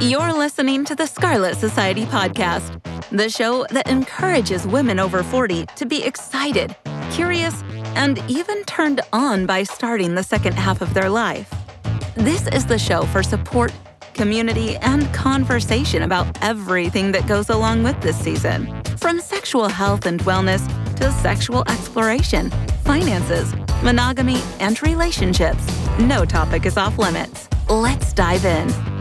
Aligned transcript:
You're 0.00 0.34
listening 0.34 0.84
to 0.84 0.94
the 0.94 1.06
Scarlet 1.06 1.56
Society 1.56 2.04
podcast, 2.04 2.82
the 3.08 3.30
show 3.30 3.64
that 3.70 3.88
encourages 3.88 4.66
women 4.66 4.98
over 4.98 5.22
40 5.22 5.64
to 5.74 5.86
be 5.86 6.04
excited, 6.04 6.76
curious, 7.12 7.62
and 7.94 8.22
even 8.28 8.62
turned 8.64 9.00
on 9.14 9.46
by 9.46 9.62
starting 9.62 10.14
the 10.14 10.22
second 10.22 10.52
half 10.52 10.82
of 10.82 10.92
their 10.92 11.08
life. 11.08 11.50
This 12.14 12.46
is 12.48 12.66
the 12.66 12.78
show 12.78 13.04
for 13.06 13.22
support, 13.22 13.72
community, 14.12 14.76
and 14.76 15.12
conversation 15.14 16.02
about 16.02 16.26
everything 16.42 17.10
that 17.12 17.26
goes 17.26 17.48
along 17.48 17.82
with 17.82 17.98
this 18.02 18.18
season. 18.18 18.82
From 18.98 19.18
sexual 19.18 19.66
health 19.66 20.04
and 20.04 20.20
wellness 20.20 20.60
to 20.96 21.10
sexual 21.10 21.62
exploration, 21.70 22.50
finances, 22.84 23.54
monogamy, 23.82 24.42
and 24.60 24.80
relationships, 24.82 25.66
no 25.98 26.26
topic 26.26 26.66
is 26.66 26.76
off 26.76 26.98
limits. 26.98 27.48
Let's 27.70 28.12
dive 28.12 28.44
in. 28.44 28.95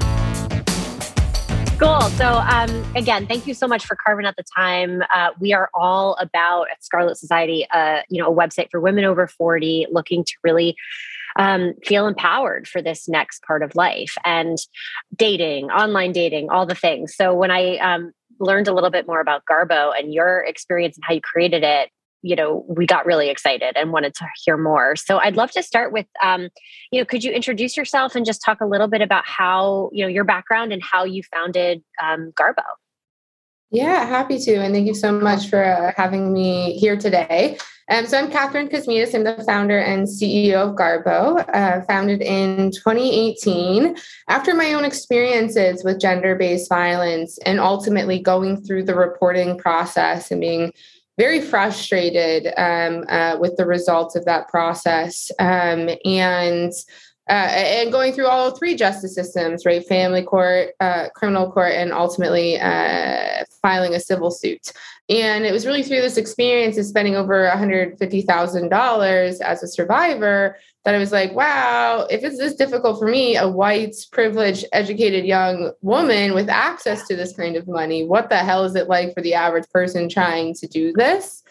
Cool. 1.78 2.00
So, 2.11 2.25
um, 2.25 2.70
again, 2.96 3.28
thank 3.28 3.46
you 3.46 3.54
so 3.54 3.68
much 3.68 3.86
for 3.86 3.97
carving 3.97 4.25
out 4.25 4.38
the 4.38 4.46
time. 4.56 5.04
Uh, 5.14 5.32
we 5.42 5.52
are 5.52 5.70
all 5.74 6.15
about 6.21 6.68
at 6.71 6.82
Scarlet 6.82 7.18
Society, 7.18 7.68
uh, 7.70 8.00
you 8.07 8.21
know, 8.21 8.32
a 8.32 8.34
website 8.34 8.71
for 8.71 8.79
women 8.79 9.04
over 9.04 9.28
40 9.28 9.88
looking 9.92 10.24
to 10.24 10.34
really 10.42 10.78
um, 11.38 11.74
feel 11.84 12.07
empowered 12.07 12.65
for 12.65 12.82
this 12.82 13.10
next 13.10 13.43
part 13.43 13.61
of 13.61 13.75
life 13.75 14.15
and 14.24 14.57
dating, 15.18 15.65
online 15.65 16.14
dating, 16.14 16.50
all 16.50 16.65
the 16.65 16.75
things. 16.75 17.14
So, 17.14 17.34
when 17.34 17.51
I 17.51 17.76
um, 17.79 18.14
learned 18.39 18.70
a 18.70 18.73
little 18.73 18.89
bit 18.89 19.06
more 19.06 19.20
about 19.20 19.43
Garbo 19.43 19.92
and 20.00 20.14
your 20.14 20.46
experience 20.46 20.96
and 20.96 21.04
how 21.04 21.14
you 21.14 21.21
created 21.21 21.64
it, 21.64 21.89
you 22.25 22.36
know, 22.36 22.65
we 22.68 22.88
got 22.88 23.06
really 23.06 23.29
excited 23.29 23.78
and 23.78 23.92
wanted 23.92 24.15
to 24.15 24.25
hear 24.43 24.57
more. 24.57 24.96
So 24.96 25.20
I'd 25.20 25.38
love 25.38 25.52
to 25.52 25.61
start 25.61 25.93
with, 25.93 26.07
um, 26.24 26.50
you 26.92 27.00
know, 27.00 27.06
could 27.06 27.24
you 27.24 27.32
introduce 27.32 27.78
yourself 27.78 28.15
and 28.15 28.25
just 28.25 28.42
talk 28.43 28.61
a 28.61 28.65
little 28.65 28.88
bit 28.88 29.04
about 29.04 29.25
how, 29.28 29.92
you 29.93 30.04
know, 30.04 30.10
your 30.10 30.24
background 30.24 30.74
and 30.74 30.82
how 30.84 31.04
you 31.04 31.21
founded 31.32 31.84
um, 32.02 32.31
Garbo? 32.31 32.64
Yeah, 33.70 34.06
happy 34.06 34.40
to. 34.40 34.56
And 34.56 34.73
thank 34.73 34.88
you 34.88 34.96
so 34.96 35.12
much 35.12 35.50
for 35.50 35.64
uh, 35.64 35.92
having 35.96 36.34
me 36.34 36.78
here 36.80 36.98
today. 36.98 37.59
Um, 37.92 38.08
so 38.08 38.18
I'm 38.18 38.31
Kathryn 38.31 38.72
Kosmides. 38.72 39.14
I'm 39.14 39.23
the 39.23 39.44
founder 39.46 39.78
and 39.78 40.08
CEO 40.08 40.70
of 40.70 40.76
Garbo, 40.76 41.48
uh, 41.53 41.81
founded 41.86 42.23
in 42.23 42.72
2018 42.72 43.96
after 44.30 44.56
my 44.56 44.73
own 44.73 44.84
experiences 44.84 45.84
with 45.84 46.00
gender-based 46.00 46.70
violence 46.70 47.38
and 47.46 47.59
ultimately 47.59 48.20
going 48.20 48.64
through 48.64 48.84
the 48.86 48.96
reporting 48.96 49.59
process 49.59 50.31
and 50.31 50.42
being 50.42 50.72
very 51.18 51.42
frustrated 51.42 52.54
um, 52.58 53.06
uh, 53.10 53.38
with 53.40 53.56
the 53.58 53.66
results 53.66 54.16
of 54.16 54.26
that 54.26 54.48
process. 54.50 55.32
Um, 55.40 55.90
and 56.06 56.72
uh, 57.28 57.34
and 57.34 57.92
going 57.92 58.14
through 58.14 58.28
all 58.28 58.52
three 58.52 58.76
justice 58.76 59.16
systems 59.16 59.66
right? 59.66 59.86
Family 59.88 60.22
court 60.22 60.70
uh, 60.80 61.10
criminal 61.16 61.52
court 61.52 61.72
and 61.72 61.92
ultimately 61.92 62.60
uh, 62.60 63.34
filing 63.66 63.96
a 63.96 64.00
civil 64.00 64.32
suit 64.32 64.72
and 65.08 65.46
it 65.46 65.52
was 65.52 65.68
really 65.68 65.84
through 65.84 66.02
this 66.02 66.18
experience 66.18 66.78
of 66.78 66.86
spending 66.86 67.16
over 67.16 67.48
$150,000 67.48 69.42
as 69.42 69.64
a 69.64 69.68
survivor 69.68 70.58
that 70.84 70.96
I 70.96 70.98
was 70.98 71.12
like, 71.12 71.34
wow, 71.34 72.08
if 72.10 72.24
it's 72.24 72.40
this 72.40 72.56
difficult 72.56 72.98
for 72.98 73.08
me, 73.08 73.36
a 73.36 73.48
white, 73.48 73.96
privileged, 74.12 74.66
educated 74.72 75.24
young 75.26 75.74
woman 75.82 76.34
with 76.34 76.50
access 76.50 77.08
to 77.08 77.16
this 77.16 77.36
kind 77.36 77.56
of 77.56 77.68
money, 77.68 78.04
what 78.04 78.30
the 78.30 78.38
hell 78.38 78.64
is 78.64 78.76
it 78.76 78.90
like 78.90 79.14
for 79.14 79.22
the 79.22 79.36
average 79.36 79.70
person 79.72 80.10
trying 80.10 80.56
to 80.56 80.68
do 80.68 80.92
this? 80.94 81.44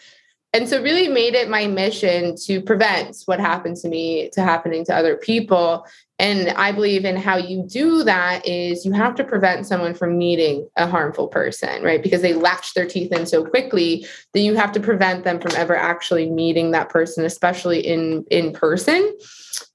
And 0.51 0.67
so, 0.69 0.81
really 0.81 1.09
made 1.09 1.35
it 1.35 1.49
my 1.49 1.67
mission 1.67 2.35
to 2.45 2.61
prevent 2.61 3.17
what 3.25 3.41
happened 3.41 3.75
to 3.77 3.89
me 3.89 4.29
to 4.31 4.41
happening 4.41 4.85
to 4.85 4.95
other 4.95 5.17
people 5.17 5.85
and 6.17 6.49
I 6.51 6.71
believe 6.71 7.03
in 7.03 7.17
how 7.17 7.35
you 7.35 7.63
do 7.67 8.03
that 8.03 8.47
is 8.47 8.85
you 8.85 8.93
have 8.93 9.15
to 9.15 9.23
prevent 9.23 9.67
someone 9.67 9.93
from 9.93 10.17
meeting 10.17 10.69
a 10.77 10.87
harmful 10.87 11.27
person, 11.27 11.83
right? 11.83 12.01
Because 12.01 12.21
they 12.21 12.33
latch 12.33 12.73
their 12.73 12.85
teeth 12.85 13.11
in 13.11 13.25
so 13.25 13.43
quickly 13.43 14.07
that 14.33 14.39
you 14.39 14.55
have 14.55 14.71
to 14.73 14.79
prevent 14.79 15.25
them 15.25 15.41
from 15.41 15.51
ever 15.57 15.75
actually 15.75 16.29
meeting 16.29 16.71
that 16.71 16.89
person, 16.89 17.25
especially 17.25 17.85
in 17.85 18.23
in 18.31 18.53
person. 18.53 19.13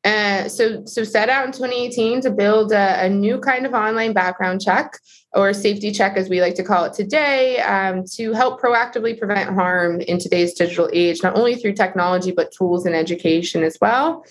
Uh, 0.03 0.49
so, 0.49 0.83
so 0.87 1.05
set 1.05 1.29
out 1.29 1.45
in 1.45 1.53
2018 1.53 2.23
to 2.23 2.31
build 2.31 2.73
a, 2.73 3.05
a, 3.05 3.09
new 3.09 3.39
kind 3.39 3.67
of 3.67 3.75
online 3.75 4.15
background 4.15 4.61
check 4.61 4.99
or 5.35 5.53
safety 5.53 5.93
check, 5.93 6.17
as 6.17 6.29
we 6.31 6.41
like 6.41 6.55
to 6.55 6.63
call 6.63 6.85
it 6.85 6.95
today, 6.95 7.61
um, 7.61 8.03
to 8.05 8.33
help 8.33 8.61
proactively 8.61 9.19
prevent 9.19 9.55
harm 9.55 10.01
in 10.01 10.19
today's 10.19 10.55
digital 10.55 10.89
age, 10.93 11.23
not 11.23 11.37
only 11.37 11.55
through 11.55 11.75
technology 11.75 12.31
but 12.31 12.51
tools 12.51 12.87
and 12.87 12.95
education 12.95 13.63
as 13.63 13.77
well. 13.81 14.25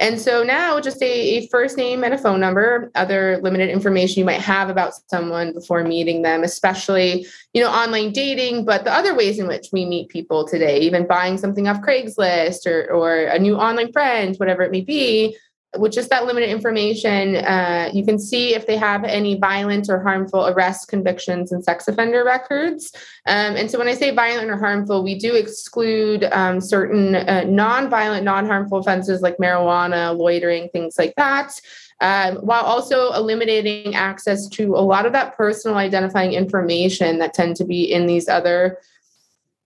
And 0.00 0.18
so 0.18 0.42
now 0.42 0.80
just 0.80 1.02
a, 1.02 1.06
a, 1.36 1.46
first 1.48 1.76
name 1.76 2.02
and 2.04 2.14
a 2.14 2.18
phone 2.18 2.40
number, 2.40 2.90
other 2.94 3.38
limited 3.42 3.68
information 3.68 4.18
you 4.18 4.24
might 4.24 4.40
have 4.40 4.70
about 4.70 4.94
someone 5.08 5.52
before 5.52 5.84
meeting 5.84 6.22
them, 6.22 6.42
especially, 6.42 7.26
you 7.52 7.62
know, 7.62 7.70
online 7.70 8.10
dating, 8.12 8.64
but 8.64 8.84
the 8.84 8.92
other 8.92 9.14
ways 9.14 9.38
in 9.38 9.46
which 9.46 9.68
we 9.72 9.84
meet 9.84 10.08
people 10.08 10.48
today, 10.48 10.80
even 10.80 11.06
buying 11.06 11.36
something 11.36 11.68
off 11.68 11.82
Craigslist 11.82 12.66
or, 12.66 12.90
or 12.90 13.24
a 13.24 13.38
new 13.38 13.56
online 13.56 13.92
friend, 13.92 14.34
whatever 14.38 14.62
it 14.62 14.72
may 14.72 14.80
be, 14.80 15.36
with 15.78 15.92
just 15.92 16.10
that 16.10 16.26
limited 16.26 16.50
information, 16.50 17.36
uh, 17.36 17.90
you 17.92 18.04
can 18.04 18.18
see 18.18 18.54
if 18.54 18.66
they 18.66 18.76
have 18.76 19.04
any 19.04 19.38
violent 19.38 19.88
or 19.88 20.02
harmful 20.02 20.48
arrest 20.48 20.88
convictions 20.88 21.52
and 21.52 21.62
sex 21.62 21.86
offender 21.86 22.24
records. 22.24 22.92
Um, 23.26 23.54
and 23.56 23.70
so, 23.70 23.78
when 23.78 23.86
I 23.86 23.94
say 23.94 24.10
violent 24.10 24.50
or 24.50 24.56
harmful, 24.56 25.04
we 25.04 25.16
do 25.16 25.34
exclude 25.34 26.24
um, 26.32 26.60
certain 26.60 27.14
uh, 27.14 27.44
non 27.46 27.88
violent, 27.88 28.24
non 28.24 28.46
harmful 28.46 28.78
offenses 28.78 29.22
like 29.22 29.36
marijuana, 29.36 30.16
loitering, 30.16 30.68
things 30.70 30.98
like 30.98 31.14
that. 31.16 31.60
Um, 32.00 32.36
while 32.36 32.64
also 32.64 33.12
eliminating 33.12 33.94
access 33.94 34.48
to 34.48 34.74
a 34.74 34.80
lot 34.80 35.04
of 35.04 35.12
that 35.12 35.36
personal 35.36 35.76
identifying 35.76 36.32
information 36.32 37.18
that 37.18 37.34
tend 37.34 37.56
to 37.56 37.64
be 37.64 37.92
in 37.92 38.06
these 38.06 38.26
other 38.26 38.78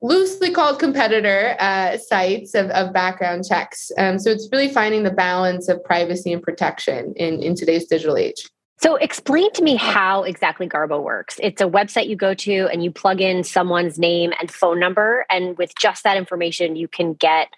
loosely 0.05 0.51
called 0.51 0.79
competitor 0.79 1.57
uh, 1.59 1.97
sites 1.97 2.55
of, 2.55 2.69
of 2.71 2.93
background 2.93 3.43
checks. 3.49 3.91
Um, 3.97 4.19
so 4.19 4.31
it's 4.31 4.49
really 4.53 4.69
finding 4.69 5.03
the 5.03 5.11
balance 5.11 5.67
of 5.69 5.83
privacy 5.83 6.31
and 6.31 6.43
protection 6.43 7.15
in, 7.17 7.43
in 7.43 7.55
today's 7.55 7.87
digital 7.87 8.17
age. 8.17 8.49
So, 8.81 8.97
explain 8.97 9.51
to 9.53 9.63
me 9.63 9.77
how 9.77 10.25
exactly 10.25 10.69
Garbo 10.69 11.03
works. 11.03 11.41
It's 11.43 11.63
a 11.63 11.67
website 11.67 12.09
you 12.09 12.17
go 12.17 12.35
to 12.35 12.69
and 12.71 12.85
you 12.85 12.91
plug 12.91 13.21
in 13.21 13.43
someone's 13.45 13.99
name 13.99 14.33
and 14.39 14.51
phone 14.51 14.79
number. 14.79 15.25
And 15.31 15.57
with 15.57 15.75
just 15.77 16.03
that 16.05 16.19
information, 16.19 16.77
you 16.77 16.87
can 16.87 17.15
get 17.15 17.49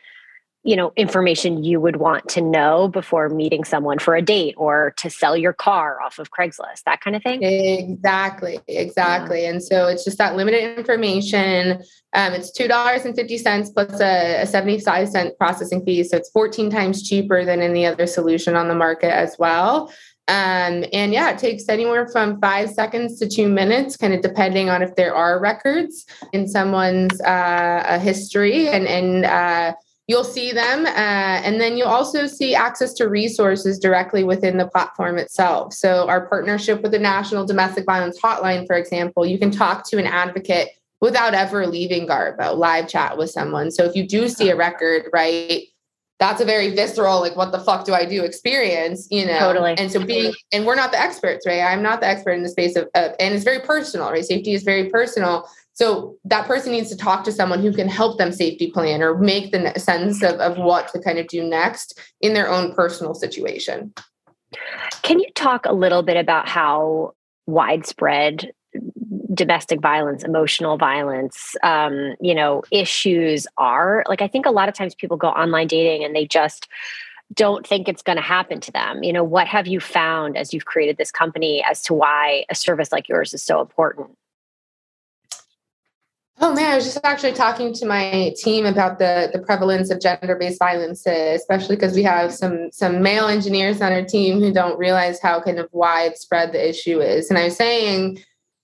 you 0.67 0.75
know 0.75 0.93
information 0.97 1.63
you 1.63 1.81
would 1.81 1.97
want 1.97 2.29
to 2.29 2.41
know 2.41 2.89
before 2.89 3.29
meeting 3.29 3.63
someone 3.63 3.99
for 3.99 4.17
a 4.17 4.21
date 4.21 4.55
or 4.59 4.93
to 4.97 5.09
sell 5.09 5.37
your 5.37 5.53
car 5.53 6.01
off 6.03 6.19
of 6.19 6.31
craigslist 6.33 6.83
that 6.85 7.01
kind 7.01 7.15
of 7.15 7.23
thing 7.23 7.43
exactly 7.43 8.59
exactly 8.67 9.43
yeah. 9.43 9.51
and 9.51 9.63
so 9.63 9.87
it's 9.87 10.05
just 10.05 10.19
that 10.19 10.35
limited 10.35 10.77
information 10.77 11.83
um, 12.15 12.33
it's 12.33 12.51
$2.50 12.59 13.75
plus 13.75 14.01
a, 14.01 14.43
a 14.43 14.47
75 14.47 15.09
cent 15.09 15.39
processing 15.39 15.85
fee 15.85 16.03
so 16.03 16.17
it's 16.17 16.31
14 16.31 16.69
times 16.69 17.09
cheaper 17.09 17.45
than 17.45 17.63
any 17.63 17.87
other 17.87 18.07
solution 18.07 18.57
on 18.57 18.67
the 18.69 18.75
market 18.75 19.15
as 19.15 19.37
well 19.39 19.91
um, 20.29 20.85
and 20.93 21.13
yeah, 21.13 21.31
it 21.31 21.39
takes 21.39 21.69
anywhere 21.69 22.09
from 22.09 22.41
five 22.41 22.71
seconds 22.71 23.21
to 23.21 23.29
two 23.29 23.49
minutes, 23.49 23.97
kind 23.97 24.13
of 24.13 24.23
depending 24.23 24.69
on 24.69 24.83
if 24.83 24.97
there 24.97 25.15
are 25.15 25.39
records 25.39 26.05
in 26.33 26.49
someone's 26.49 27.21
uh, 27.21 28.01
history. 28.03 28.67
And, 28.67 28.89
and 28.89 29.25
uh, 29.25 29.75
You'll 30.09 30.25
see 30.25 30.53
them, 30.53 30.87
uh, 30.87 30.89
and 30.89 31.61
then 31.61 31.77
you'll 31.77 31.89
also 31.89 32.29
see 32.29 32.55
access 32.55 32.93
to 32.95 33.09
resources 33.09 33.77
directly 33.77 34.23
within 34.23 34.57
the 34.57 34.69
platform 34.69 35.19
itself. 35.19 35.73
So, 35.73 36.07
our 36.09 36.29
partnership 36.29 36.81
with 36.83 36.93
the 36.93 36.99
National 37.01 37.45
Domestic 37.45 37.85
Violence 37.87 38.21
Hotline, 38.21 38.69
for 38.69 38.77
example, 38.77 39.27
you 39.27 39.37
can 39.37 39.51
talk 39.51 39.85
to 39.91 39.99
an 39.99 40.07
advocate 40.07 40.69
without 41.01 41.35
ever 41.35 41.67
leaving 41.67 42.07
Garbo, 42.07 42.57
live 42.57 42.89
chat 42.89 43.19
with 43.19 43.31
someone. 43.31 43.73
So, 43.73 43.85
if 43.85 43.97
you 43.97 44.07
do 44.07 44.29
see 44.29 44.49
a 44.51 44.55
record, 44.55 45.07
right, 45.13 45.63
that's 46.21 46.41
a 46.41 46.45
very 46.45 46.73
visceral, 46.73 47.21
like, 47.21 47.35
what 47.35 47.51
the 47.51 47.59
fuck 47.59 47.85
do 47.85 47.93
I 47.93 48.05
do 48.05 48.23
experience, 48.23 49.09
you 49.11 49.27
know? 49.27 49.41
Totally. 49.41 49.75
And 49.77 49.91
so, 49.91 50.05
being, 50.05 50.33
and 50.53 50.65
we're 50.65 50.77
not 50.77 50.93
the 50.93 51.01
experts, 51.01 51.45
right? 51.49 51.63
I'm 51.63 51.83
not 51.83 52.01
the 52.01 52.07
expert 52.07 52.35
in 52.35 52.45
the 52.45 52.49
space 52.49 52.77
of, 52.77 52.89
of 52.95 53.13
and 53.19 53.35
it's 53.35 53.43
very 53.43 53.59
personal, 53.59 54.13
right? 54.13 54.25
Safety 54.25 54.53
is 54.53 54.63
very 54.63 54.89
personal. 54.89 55.49
So 55.77 56.17
that 56.25 56.47
person 56.47 56.73
needs 56.73 56.89
to 56.89 56.97
talk 56.97 57.23
to 57.25 57.33
someone 57.33 57.61
who 57.61 57.71
can 57.71 57.87
help 57.87 58.17
them 58.17 58.33
safety 58.33 58.71
plan 58.71 59.03
or 59.03 59.19
make 59.19 59.53
the 59.53 59.79
sense 59.79 60.23
of, 60.23 60.37
of 60.37 60.57
what 60.57 60.89
to 60.89 61.01
kind 61.01 61.19
of 61.19 61.27
do 61.29 61.45
next 61.45 62.01
in 62.23 62.33
their 62.33 62.51
own 62.51 62.75
personal 62.75 63.15
situation. 63.15 63.93
Can 65.03 65.21
you 65.21 65.31
talk 65.35 65.67
a 65.67 65.75
little 65.75 66.03
bit 66.03 66.17
about 66.17 66.49
how 66.49 67.13
widespread 67.45 68.53
domestic 69.35 69.83
violence, 69.83 70.25
emotional 70.25 70.79
violence, 70.79 71.55
um, 71.63 72.15
you 72.23 72.35
know, 72.35 72.63
issues 72.71 73.47
are? 73.59 74.03
Like, 74.09 74.23
I 74.23 74.29
think 74.29 74.47
a 74.47 74.51
lot 74.51 74.71
of 74.71 74.75
times 74.75 74.95
people 74.95 75.19
go 75.19 75.29
online 75.29 75.67
dating 75.67 76.05
and 76.05 76.17
they 76.17 76.27
just 76.27 76.69
don't 77.35 77.67
think 77.67 77.87
it's 77.87 78.03
going 78.03 78.17
to 78.17 78.23
happen 78.23 78.61
to 78.61 78.73
them. 78.73 79.03
You 79.03 79.13
know, 79.13 79.25
what 79.25 79.47
have 79.47 79.67
you 79.67 79.81
found 79.81 80.39
as 80.39 80.55
you've 80.55 80.65
created 80.65 80.97
this 80.97 81.11
company 81.11 81.63
as 81.69 81.83
to 81.83 81.93
why 81.93 82.47
a 82.49 82.55
service 82.55 82.93
like 82.93 83.11
yours 83.11 83.35
is 83.35 83.43
so 83.43 83.61
important? 83.61 84.17
Oh 86.39 86.53
man, 86.53 86.73
I 86.73 86.77
was 86.77 86.85
just 86.85 87.01
actually 87.03 87.33
talking 87.33 87.73
to 87.75 87.87
my 87.87 88.35
team 88.37 88.67
about 88.67 88.99
the 88.99 89.31
the 89.33 89.39
prevalence 89.39 89.91
of 89.91 90.01
gender-based 90.01 90.59
violence, 90.59 91.07
especially 91.07 91.77
because 91.77 91.95
we 91.95 92.03
have 92.03 92.33
some 92.33 92.71
some 92.73 93.01
male 93.03 93.27
engineers 93.27 93.81
on 93.81 93.93
our 93.93 94.05
team 94.05 94.41
who 94.41 94.53
don't 94.53 94.79
realize 94.79 95.19
how 95.21 95.41
kind 95.41 95.59
of 95.59 95.69
widespread 95.73 96.53
the 96.53 96.69
issue 96.69 97.01
is. 97.01 97.31
And 97.31 97.39
I 97.39 97.45
was 97.45 97.57
saying, 97.57 98.19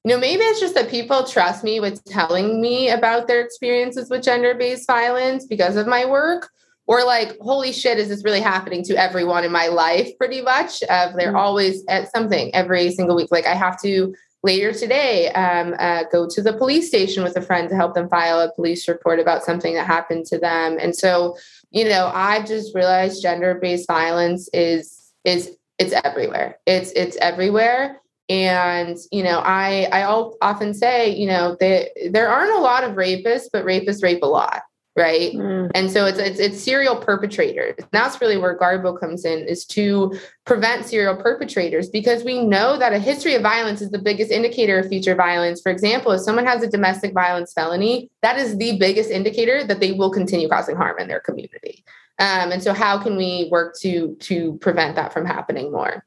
you 0.05 0.11
know, 0.11 0.19
maybe 0.19 0.43
it's 0.43 0.61
just 0.61 0.75
that 0.75 0.91
people 0.91 1.25
trust 1.25 1.65
me 1.65 1.81
with 1.81 2.05
telling 2.05 2.61
me 2.61 2.91
about 2.91 3.27
their 3.27 3.41
experiences 3.41 4.11
with 4.11 4.23
gender-based 4.23 4.87
violence 4.87 5.47
because 5.47 5.77
of 5.77 5.87
my 5.87 6.05
work. 6.05 6.51
Or 6.89 7.05
like, 7.05 7.39
holy 7.39 7.73
shit, 7.73 7.99
is 7.99 8.09
this 8.09 8.25
really 8.25 8.41
happening 8.41 8.83
to 8.85 8.97
everyone 8.97 9.45
in 9.45 9.53
my 9.53 9.69
life? 9.69 10.11
Pretty 10.19 10.43
much. 10.43 10.83
Uh, 10.83 11.13
they're 11.17 11.29
mm-hmm. 11.29 11.37
always 11.37 11.85
at 11.89 12.11
something 12.11 12.53
every 12.55 12.91
single 12.91 13.15
week. 13.15 13.29
Like 13.31 13.47
I 13.47 13.55
have 13.55 13.81
to 13.83 14.15
later 14.43 14.73
today 14.73 15.31
um, 15.33 15.75
uh, 15.79 16.05
go 16.11 16.29
to 16.29 16.43
the 16.43 16.53
police 16.53 16.89
station 16.89 17.23
with 17.23 17.37
a 17.37 17.43
friend 17.43 17.69
to 17.69 17.77
help 17.77 17.95
them 17.95 18.09
file 18.09 18.41
a 18.41 18.53
police 18.53 18.89
report 18.89 19.21
about 19.21 19.45
something 19.45 19.75
that 19.75 19.87
happened 19.87 20.27
to 20.27 20.39
them. 20.39 20.79
And 20.81 20.95
so 20.97 21.37
you 21.71 21.89
know 21.89 22.11
i've 22.15 22.47
just 22.47 22.75
realized 22.75 23.23
gender-based 23.23 23.87
violence 23.87 24.49
is 24.53 25.13
is 25.25 25.57
it's 25.79 25.95
everywhere. 26.05 26.59
It's 26.67 26.93
it's 26.93 27.17
everywhere. 27.17 28.01
And 28.29 28.97
you 29.11 29.23
know 29.23 29.41
i 29.41 29.89
i 29.93 30.05
often 30.05 30.75
say 30.75 31.15
you 31.15 31.27
know 31.27 31.57
that 31.61 31.89
there 32.11 32.29
aren't 32.29 32.57
a 32.57 32.61
lot 32.61 32.85
of 32.85 32.93
rapists 32.93 33.49
but 33.53 33.65
rapists 33.65 34.03
rape 34.03 34.23
a 34.23 34.27
lot 34.27 34.63
right? 34.97 35.33
Mm. 35.33 35.71
and 35.75 35.91
so 35.91 36.05
it's, 36.07 36.19
it's 36.19 36.39
it's 36.39 36.61
serial 36.63 36.97
perpetrators. 36.97 37.75
And 37.79 37.89
that's 37.93 38.21
really 38.21 38.37
where 38.37 38.57
garbo 38.57 38.99
comes 38.99 39.25
in 39.25 39.41
is 39.41 39.65
to 39.67 40.19
prevent 40.45 40.87
serial 40.87 41.17
perpetrators 41.17 41.89
because 41.89 42.25
we 42.25 42.45
know 42.45 42.77
that 42.79 42.93
a 42.93 42.99
history 42.99 43.35
of 43.35 43.43
violence 43.43 43.81
is 43.81 43.91
the 43.91 43.99
biggest 43.99 44.31
indicator 44.31 44.79
of 44.79 44.89
future 44.89 45.15
violence. 45.15 45.61
For 45.61 45.73
example 45.73 46.13
if 46.13 46.21
someone 46.21 46.47
has 46.47 46.63
a 46.63 46.69
domestic 46.69 47.15
violence 47.15 47.53
felony 47.53 48.11
that 48.21 48.39
is 48.39 48.57
the 48.59 48.79
biggest 48.79 49.11
indicator 49.11 49.65
that 49.65 49.81
they 49.81 49.93
will 49.93 50.11
continue 50.11 50.49
causing 50.49 50.77
harm 50.77 50.99
in 50.99 51.09
their 51.09 51.21
community. 51.21 51.85
Um, 52.19 52.53
and 52.53 52.63
so 52.63 52.73
how 52.75 52.99
can 53.03 53.17
we 53.17 53.49
work 53.51 53.75
to 53.81 54.15
to 54.21 54.55
prevent 54.59 54.97
that 54.97 55.13
from 55.13 55.25
happening 55.25 55.73
more 55.73 56.05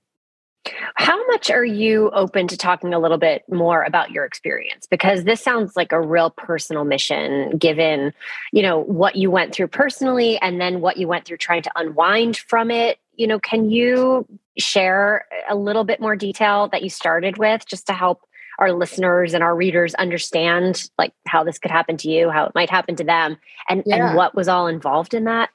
how 0.96 1.26
much 1.28 1.50
are 1.52 1.66
you 1.66 2.10
open 2.12 2.48
to 2.48 2.58
talking 2.58 2.94
a 2.94 3.00
little 3.00 3.18
bit 3.18 3.44
more 3.50 3.84
about 3.84 4.12
your 4.12 4.26
experience? 4.26 4.88
Because 4.88 5.24
this 5.24 5.42
sounds 5.42 5.76
like 5.76 5.92
a 5.92 6.02
real 6.02 6.30
personal 6.30 6.84
mission, 6.84 7.58
given, 7.58 8.14
you 8.52 8.62
know, 8.62 8.80
what 8.80 9.16
you 9.16 9.30
went 9.30 9.54
through 9.54 9.68
personally 9.68 10.38
and 10.40 10.60
then 10.60 10.82
what 10.82 10.98
you 10.98 11.08
went 11.08 11.26
through 11.26 11.38
trying 11.38 11.62
to 11.64 11.72
unwind 11.76 12.38
from 12.38 12.72
it. 12.72 13.00
You 13.16 13.28
know, 13.28 13.40
can 13.40 13.70
you 13.70 14.28
share 14.58 15.26
a 15.50 15.56
little 15.56 15.84
bit 15.84 16.00
more 16.00 16.16
detail 16.16 16.70
that 16.70 16.84
you 16.84 16.90
started 16.90 17.38
with 17.38 17.66
just 17.68 17.88
to 17.88 17.94
help 17.94 18.22
our 18.58 18.72
listeners 18.72 19.34
and 19.34 19.44
our 19.44 19.56
readers 19.56 19.94
understand 19.96 20.90
like 20.98 21.14
how 21.28 21.44
this 21.44 21.60
could 21.60 21.72
happen 21.72 21.98
to 21.98 22.10
you, 22.10 22.30
how 22.30 22.46
it 22.46 22.56
might 22.56 22.70
happen 22.70 22.96
to 22.96 23.04
them, 23.04 23.38
and, 23.70 23.84
yeah. 23.86 24.08
and 24.08 24.16
what 24.16 24.34
was 24.34 24.48
all 24.48 24.68
involved 24.68 25.14
in 25.14 25.26
that? 25.26 25.50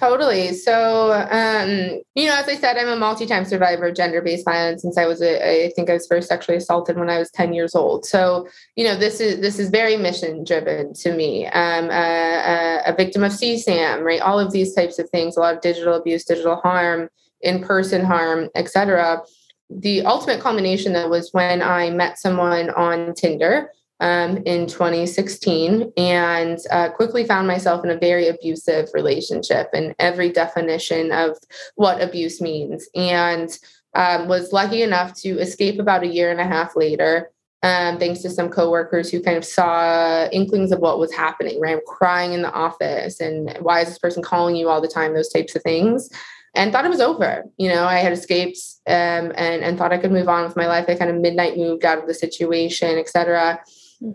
Totally. 0.00 0.54
So, 0.54 1.12
um, 1.30 2.00
you 2.14 2.26
know, 2.26 2.34
as 2.34 2.48
I 2.48 2.56
said, 2.56 2.78
I'm 2.78 2.88
a 2.88 2.96
multi-time 2.96 3.44
survivor 3.44 3.88
of 3.88 3.94
gender-based 3.94 4.46
violence 4.46 4.80
since 4.80 4.96
I 4.96 5.04
was, 5.04 5.20
a, 5.20 5.66
I 5.66 5.70
think 5.72 5.90
I 5.90 5.92
was 5.92 6.06
first 6.06 6.26
sexually 6.26 6.56
assaulted 6.56 6.96
when 6.96 7.10
I 7.10 7.18
was 7.18 7.30
10 7.32 7.52
years 7.52 7.74
old. 7.74 8.06
So, 8.06 8.48
you 8.76 8.84
know, 8.84 8.96
this 8.96 9.20
is 9.20 9.40
this 9.42 9.58
is 9.58 9.68
very 9.68 9.98
mission-driven 9.98 10.94
to 10.94 11.14
me. 11.14 11.48
Um, 11.48 11.90
a, 11.90 12.80
a 12.86 12.94
victim 12.96 13.22
of 13.22 13.32
CSAM, 13.32 14.02
right? 14.02 14.22
All 14.22 14.40
of 14.40 14.52
these 14.52 14.74
types 14.74 14.98
of 14.98 15.10
things, 15.10 15.36
a 15.36 15.40
lot 15.40 15.54
of 15.54 15.60
digital 15.60 15.92
abuse, 15.92 16.24
digital 16.24 16.56
harm, 16.56 17.10
in-person 17.42 18.02
harm, 18.02 18.48
etc. 18.54 19.20
The 19.68 20.06
ultimate 20.06 20.40
culmination, 20.40 20.94
though, 20.94 21.10
was 21.10 21.34
when 21.34 21.60
I 21.60 21.90
met 21.90 22.18
someone 22.18 22.70
on 22.70 23.12
Tinder 23.12 23.70
um, 24.00 24.38
in 24.38 24.66
2016 24.66 25.92
and 25.96 26.58
uh, 26.70 26.88
quickly 26.90 27.24
found 27.24 27.46
myself 27.46 27.84
in 27.84 27.90
a 27.90 27.98
very 27.98 28.28
abusive 28.28 28.88
relationship 28.94 29.68
and 29.74 29.94
every 29.98 30.30
definition 30.30 31.12
of 31.12 31.36
what 31.74 32.02
abuse 32.02 32.40
means. 32.40 32.88
And 32.94 33.56
um, 33.94 34.28
was 34.28 34.52
lucky 34.52 34.82
enough 34.82 35.14
to 35.20 35.38
escape 35.38 35.78
about 35.78 36.02
a 36.02 36.08
year 36.08 36.30
and 36.30 36.40
a 36.40 36.44
half 36.44 36.76
later. 36.76 37.30
Um, 37.62 37.98
thanks 37.98 38.20
to 38.20 38.30
some 38.30 38.48
coworkers 38.48 39.10
who 39.10 39.20
kind 39.20 39.36
of 39.36 39.44
saw 39.44 40.26
inklings 40.32 40.72
of 40.72 40.78
what 40.78 40.98
was 40.98 41.12
happening, 41.12 41.60
right? 41.60 41.76
I'm 41.76 41.82
crying 41.86 42.32
in 42.32 42.40
the 42.40 42.52
office, 42.52 43.20
and 43.20 43.54
why 43.60 43.80
is 43.80 43.88
this 43.88 43.98
person 43.98 44.22
calling 44.22 44.56
you 44.56 44.70
all 44.70 44.80
the 44.80 44.88
time? 44.88 45.12
Those 45.12 45.28
types 45.28 45.54
of 45.54 45.62
things 45.62 46.08
and 46.54 46.72
thought 46.72 46.86
it 46.86 46.90
was 46.90 47.02
over. 47.02 47.44
You 47.58 47.68
know, 47.68 47.84
I 47.84 47.98
had 47.98 48.14
escaped 48.14 48.58
um, 48.86 49.32
and 49.36 49.62
and 49.62 49.76
thought 49.76 49.92
I 49.92 49.98
could 49.98 50.10
move 50.10 50.28
on 50.28 50.44
with 50.44 50.56
my 50.56 50.68
life. 50.68 50.86
I 50.88 50.94
kind 50.94 51.10
of 51.10 51.20
midnight 51.20 51.58
moved 51.58 51.84
out 51.84 51.98
of 51.98 52.06
the 52.06 52.14
situation, 52.14 52.96
etc 52.96 53.60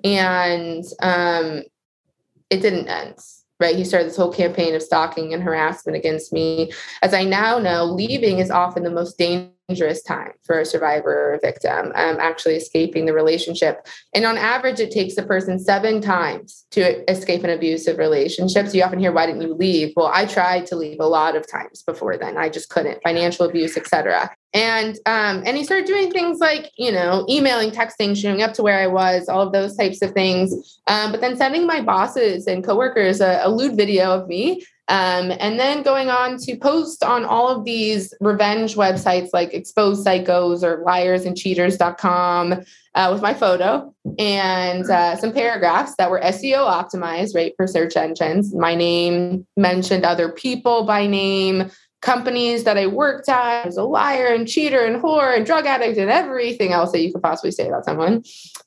and 0.04 0.84
um, 1.02 1.64
it 2.50 2.62
didn't 2.62 2.88
end 2.88 3.20
right? 3.60 3.76
He 3.76 3.86
started 3.86 4.10
this 4.10 4.18
whole 4.18 4.34
campaign 4.34 4.76
of 4.76 4.84
stalking 4.84 5.34
and 5.34 5.42
harassment 5.42 5.98
against 5.98 6.34
me. 6.34 6.72
As 7.02 7.14
i 7.14 7.24
now 7.24 7.58
know 7.58 7.86
leaving 7.86 8.40
is 8.40 8.52
often 8.52 8.84
the 8.84 8.92
most 8.92 9.18
dangerous 9.18 9.55
dangerous 9.68 10.04
time 10.04 10.32
for 10.44 10.60
a 10.60 10.66
survivor 10.66 11.30
or 11.30 11.34
a 11.34 11.40
victim 11.40 11.92
um, 11.96 12.18
actually 12.20 12.56
escaping 12.56 13.06
the 13.06 13.14
relationship. 13.14 13.88
And 14.14 14.26
on 14.26 14.38
average, 14.38 14.80
it 14.80 14.92
takes 14.92 15.18
a 15.18 15.24
person 15.24 15.60
seven 15.60 16.02
times 16.02 16.66
to 16.72 17.10
escape 17.10 17.44
an 17.44 17.50
abusive 17.50 17.98
relationship. 17.98 18.68
So 18.68 18.74
you 18.74 18.84
often 18.84 19.00
hear, 19.00 19.12
why 19.12 19.26
didn't 19.26 19.42
you 19.42 19.54
leave? 19.54 19.94
Well, 19.96 20.12
I 20.14 20.26
tried 20.26 20.66
to 20.68 20.76
leave 20.76 21.00
a 21.00 21.08
lot 21.08 21.36
of 21.36 21.50
times 21.50 21.82
before 21.82 22.18
then. 22.18 22.38
I 22.38 22.50
just 22.50 22.70
couldn't, 22.70 23.02
financial 23.04 23.46
abuse, 23.46 23.76
etc. 23.78 24.30
And 24.54 24.96
um, 25.06 25.44
and 25.46 25.58
he 25.58 25.66
started 25.66 25.86
doing 25.86 26.12
things 26.12 26.40
like, 26.40 26.72
you 26.78 26.92
know, 26.92 27.26
emailing, 27.30 27.72
texting, 27.72 28.16
showing 28.16 28.42
up 28.42 28.54
to 28.54 28.64
where 28.64 28.80
I 28.80 28.88
was, 28.88 29.28
all 29.28 29.42
of 29.42 29.52
those 29.52 29.76
types 29.76 30.02
of 30.02 30.12
things. 30.12 30.80
Um, 30.88 31.12
but 31.12 31.22
then 31.22 31.36
sending 31.36 31.68
my 31.68 31.82
bosses 31.82 32.48
and 32.48 32.64
coworkers 32.64 33.20
a, 33.20 33.42
a 33.44 33.50
lewd 33.50 33.76
video 33.76 34.12
of 34.12 34.28
me 34.28 34.64
um, 34.88 35.32
and 35.40 35.60
then 35.60 35.82
going 35.82 36.10
on 36.10 36.38
to 36.38 36.56
post 36.58 37.04
on 37.04 37.26
all 37.26 37.48
of 37.48 37.66
these 37.66 38.14
revenge 38.20 38.76
websites 38.76 39.30
like 39.34 39.54
Exposed 39.54 40.06
Psychos 40.06 40.62
or 40.62 40.84
liarsandcheaters.com 40.84 42.64
uh, 42.94 43.10
with 43.12 43.22
my 43.22 43.34
photo 43.34 43.94
and 44.20 44.90
uh, 44.90 45.16
some 45.16 45.34
paragraphs 45.34 45.96
that 45.98 46.12
were 46.12 46.20
SEO 46.20 46.70
optimized, 46.70 47.36
right, 47.36 47.54
for 47.58 47.66
search 47.66 47.98
engines. 47.98 48.54
My 48.54 48.76
name 48.76 49.48
mentioned 49.58 50.06
other 50.06 50.30
people 50.30 50.84
by 50.84 51.08
name, 51.08 51.72
companies 52.02 52.66
that 52.66 52.78
I 52.78 52.86
worked 52.86 53.28
at. 53.28 53.64
I 53.64 53.66
was 53.66 53.78
a 53.78 53.84
liar 53.84 54.28
and 54.28 54.48
cheater 54.48 54.86
and 54.86 55.02
whore 55.02 55.36
and 55.36 55.46
drug 55.46 55.66
addict 55.66 55.98
and 55.98 56.12
everything 56.12 56.72
else 56.72 56.92
that 56.92 57.02
you 57.02 57.12
could 57.12 57.24
possibly 57.24 57.52
say 57.52 57.68
about 57.68 57.86
someone. 57.86 58.24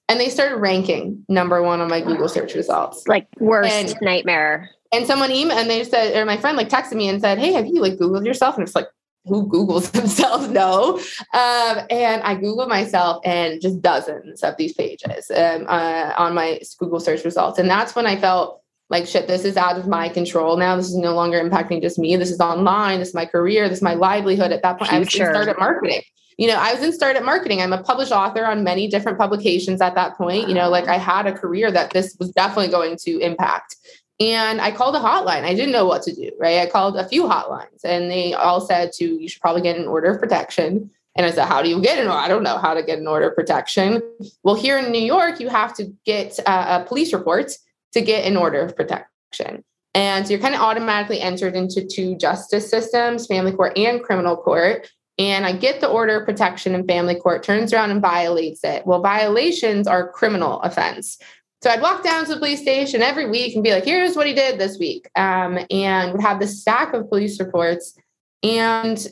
And 0.08 0.18
they 0.18 0.28
started 0.28 0.56
ranking 0.56 1.24
number 1.28 1.62
one 1.62 1.80
on 1.80 1.88
my 1.88 2.00
Google 2.00 2.28
search 2.28 2.54
results. 2.54 3.06
Like 3.06 3.28
worst 3.38 3.70
and, 3.70 3.96
nightmare 4.02 4.70
and 4.92 5.06
someone 5.06 5.30
emailed 5.30 5.56
and 5.56 5.70
they 5.70 5.84
said, 5.84 6.16
or 6.16 6.24
my 6.24 6.36
friend 6.36 6.56
like 6.56 6.68
texted 6.68 6.94
me 6.94 7.08
and 7.08 7.20
said, 7.20 7.38
Hey, 7.38 7.52
have 7.52 7.66
you 7.66 7.80
like 7.80 7.94
Googled 7.94 8.24
yourself? 8.24 8.56
And 8.56 8.62
it's 8.62 8.74
like, 8.74 8.88
who 9.24 9.46
Googles 9.46 9.90
themselves? 9.92 10.48
No. 10.48 10.98
Um, 11.34 11.86
and 11.90 12.22
I 12.22 12.36
Googled 12.36 12.68
myself 12.68 13.22
and 13.24 13.60
just 13.60 13.80
dozens 13.82 14.42
of 14.42 14.56
these 14.56 14.72
pages 14.72 15.30
um, 15.30 15.66
uh, 15.68 16.12
on 16.16 16.34
my 16.34 16.60
Google 16.78 17.00
search 17.00 17.24
results. 17.24 17.58
And 17.58 17.68
that's 17.68 17.94
when 17.94 18.06
I 18.06 18.16
felt 18.16 18.62
like, 18.90 19.06
shit, 19.06 19.28
this 19.28 19.44
is 19.44 19.56
out 19.56 19.76
of 19.76 19.86
my 19.86 20.08
control 20.08 20.56
now. 20.56 20.74
This 20.76 20.88
is 20.88 20.96
no 20.96 21.14
longer 21.14 21.38
impacting 21.38 21.82
just 21.82 21.98
me. 21.98 22.16
This 22.16 22.30
is 22.30 22.40
online. 22.40 23.00
This 23.00 23.08
is 23.08 23.14
my 23.14 23.26
career. 23.26 23.68
This 23.68 23.78
is 23.78 23.82
my 23.82 23.94
livelihood. 23.94 24.50
At 24.50 24.62
that 24.62 24.78
point, 24.78 24.90
Future. 24.90 24.96
I 24.96 25.00
was 25.00 25.14
in 25.14 25.34
startup 25.34 25.58
marketing. 25.58 26.02
You 26.38 26.46
know, 26.46 26.54
I 26.54 26.72
was 26.72 26.82
in 26.82 26.92
startup 26.92 27.24
marketing. 27.24 27.60
I'm 27.60 27.72
a 27.72 27.82
published 27.82 28.12
author 28.12 28.46
on 28.46 28.62
many 28.64 28.88
different 28.88 29.18
publications 29.18 29.80
at 29.80 29.96
that 29.96 30.16
point. 30.16 30.48
You 30.48 30.54
know, 30.54 30.70
like 30.70 30.86
I 30.86 30.96
had 30.96 31.26
a 31.26 31.32
career 31.32 31.70
that 31.72 31.90
this 31.90 32.16
was 32.18 32.30
definitely 32.30 32.70
going 32.70 32.96
to 33.04 33.18
impact. 33.18 33.76
And 34.20 34.60
I 34.60 34.72
called 34.72 34.96
a 34.96 35.00
hotline. 35.00 35.44
I 35.44 35.54
didn't 35.54 35.72
know 35.72 35.86
what 35.86 36.02
to 36.02 36.14
do, 36.14 36.32
right? 36.38 36.58
I 36.58 36.66
called 36.66 36.96
a 36.96 37.08
few 37.08 37.24
hotlines 37.24 37.84
and 37.84 38.10
they 38.10 38.34
all 38.34 38.60
said 38.60 38.92
to, 38.94 39.04
you 39.04 39.28
should 39.28 39.40
probably 39.40 39.62
get 39.62 39.78
an 39.78 39.86
order 39.86 40.10
of 40.10 40.20
protection. 40.20 40.90
And 41.14 41.24
I 41.24 41.30
said, 41.30 41.46
how 41.46 41.62
do 41.62 41.68
you 41.68 41.80
get 41.80 41.98
an 41.98 42.06
order? 42.06 42.18
I 42.18 42.28
don't 42.28 42.42
know 42.42 42.58
how 42.58 42.74
to 42.74 42.82
get 42.82 42.98
an 42.98 43.06
order 43.06 43.28
of 43.28 43.36
protection. 43.36 44.02
Well, 44.42 44.56
here 44.56 44.78
in 44.78 44.90
New 44.90 45.02
York, 45.02 45.40
you 45.40 45.48
have 45.48 45.74
to 45.76 45.92
get 46.04 46.38
a 46.46 46.84
police 46.86 47.12
report 47.12 47.52
to 47.92 48.00
get 48.00 48.24
an 48.24 48.36
order 48.36 48.60
of 48.60 48.76
protection. 48.76 49.64
And 49.94 50.26
so 50.26 50.32
you're 50.32 50.40
kind 50.40 50.54
of 50.54 50.60
automatically 50.60 51.20
entered 51.20 51.56
into 51.56 51.84
two 51.84 52.16
justice 52.16 52.68
systems, 52.68 53.26
family 53.26 53.52
court 53.52 53.76
and 53.76 54.02
criminal 54.02 54.36
court. 54.36 54.90
And 55.18 55.44
I 55.44 55.52
get 55.52 55.80
the 55.80 55.88
order 55.88 56.20
of 56.20 56.26
protection 56.26 56.74
in 56.76 56.86
family 56.86 57.16
court, 57.16 57.42
turns 57.42 57.72
around 57.72 57.90
and 57.90 58.00
violates 58.00 58.62
it. 58.62 58.86
Well, 58.86 59.00
violations 59.00 59.88
are 59.88 60.12
criminal 60.12 60.60
offense. 60.60 61.18
So 61.60 61.70
I'd 61.70 61.82
walk 61.82 62.04
down 62.04 62.24
to 62.24 62.34
the 62.34 62.38
police 62.38 62.60
station 62.60 63.02
every 63.02 63.28
week 63.28 63.54
and 63.54 63.64
be 63.64 63.72
like, 63.72 63.84
here's 63.84 64.14
what 64.14 64.26
he 64.26 64.32
did 64.32 64.60
this 64.60 64.78
week. 64.78 65.08
Um, 65.16 65.58
and 65.70 66.12
would 66.12 66.22
have 66.22 66.38
this 66.38 66.60
stack 66.60 66.94
of 66.94 67.08
police 67.08 67.40
reports 67.40 67.96
and 68.44 69.04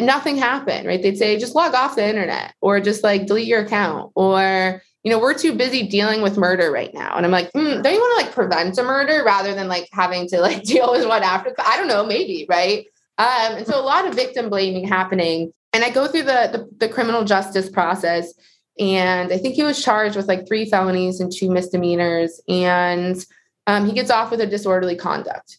nothing 0.00 0.36
happened, 0.36 0.86
right? 0.86 1.02
They'd 1.02 1.18
say, 1.18 1.38
just 1.38 1.56
log 1.56 1.74
off 1.74 1.96
the 1.96 2.08
internet 2.08 2.54
or 2.60 2.80
just 2.80 3.02
like 3.02 3.26
delete 3.26 3.48
your 3.48 3.62
account 3.62 4.12
or, 4.14 4.80
you 5.02 5.10
know, 5.10 5.18
we're 5.18 5.34
too 5.34 5.54
busy 5.54 5.86
dealing 5.86 6.22
with 6.22 6.36
murder 6.36 6.70
right 6.70 6.94
now. 6.94 7.16
And 7.16 7.26
I'm 7.26 7.32
like, 7.32 7.52
mm, 7.52 7.82
don't 7.82 7.92
you 7.92 8.00
want 8.00 8.20
to 8.20 8.26
like 8.26 8.34
prevent 8.34 8.78
a 8.78 8.84
murder 8.84 9.24
rather 9.24 9.52
than 9.52 9.66
like 9.66 9.88
having 9.92 10.28
to 10.28 10.40
like 10.40 10.62
deal 10.64 10.92
with 10.92 11.06
what 11.06 11.22
after? 11.22 11.52
I 11.58 11.76
don't 11.76 11.88
know, 11.88 12.06
maybe, 12.06 12.46
right? 12.48 12.86
Um, 13.18 13.56
and 13.56 13.66
so 13.66 13.78
a 13.78 13.82
lot 13.82 14.06
of 14.06 14.14
victim 14.14 14.48
blaming 14.48 14.86
happening. 14.86 15.52
And 15.72 15.82
I 15.82 15.90
go 15.90 16.06
through 16.06 16.24
the, 16.24 16.68
the, 16.78 16.86
the 16.86 16.92
criminal 16.92 17.24
justice 17.24 17.68
process 17.68 18.32
and 18.78 19.32
I 19.32 19.38
think 19.38 19.54
he 19.54 19.62
was 19.62 19.82
charged 19.82 20.16
with 20.16 20.28
like 20.28 20.46
three 20.46 20.64
felonies 20.64 21.20
and 21.20 21.32
two 21.32 21.50
misdemeanors. 21.50 22.40
And 22.48 23.24
um, 23.66 23.86
he 23.86 23.92
gets 23.92 24.10
off 24.10 24.30
with 24.30 24.40
a 24.40 24.46
disorderly 24.46 24.96
conduct, 24.96 25.58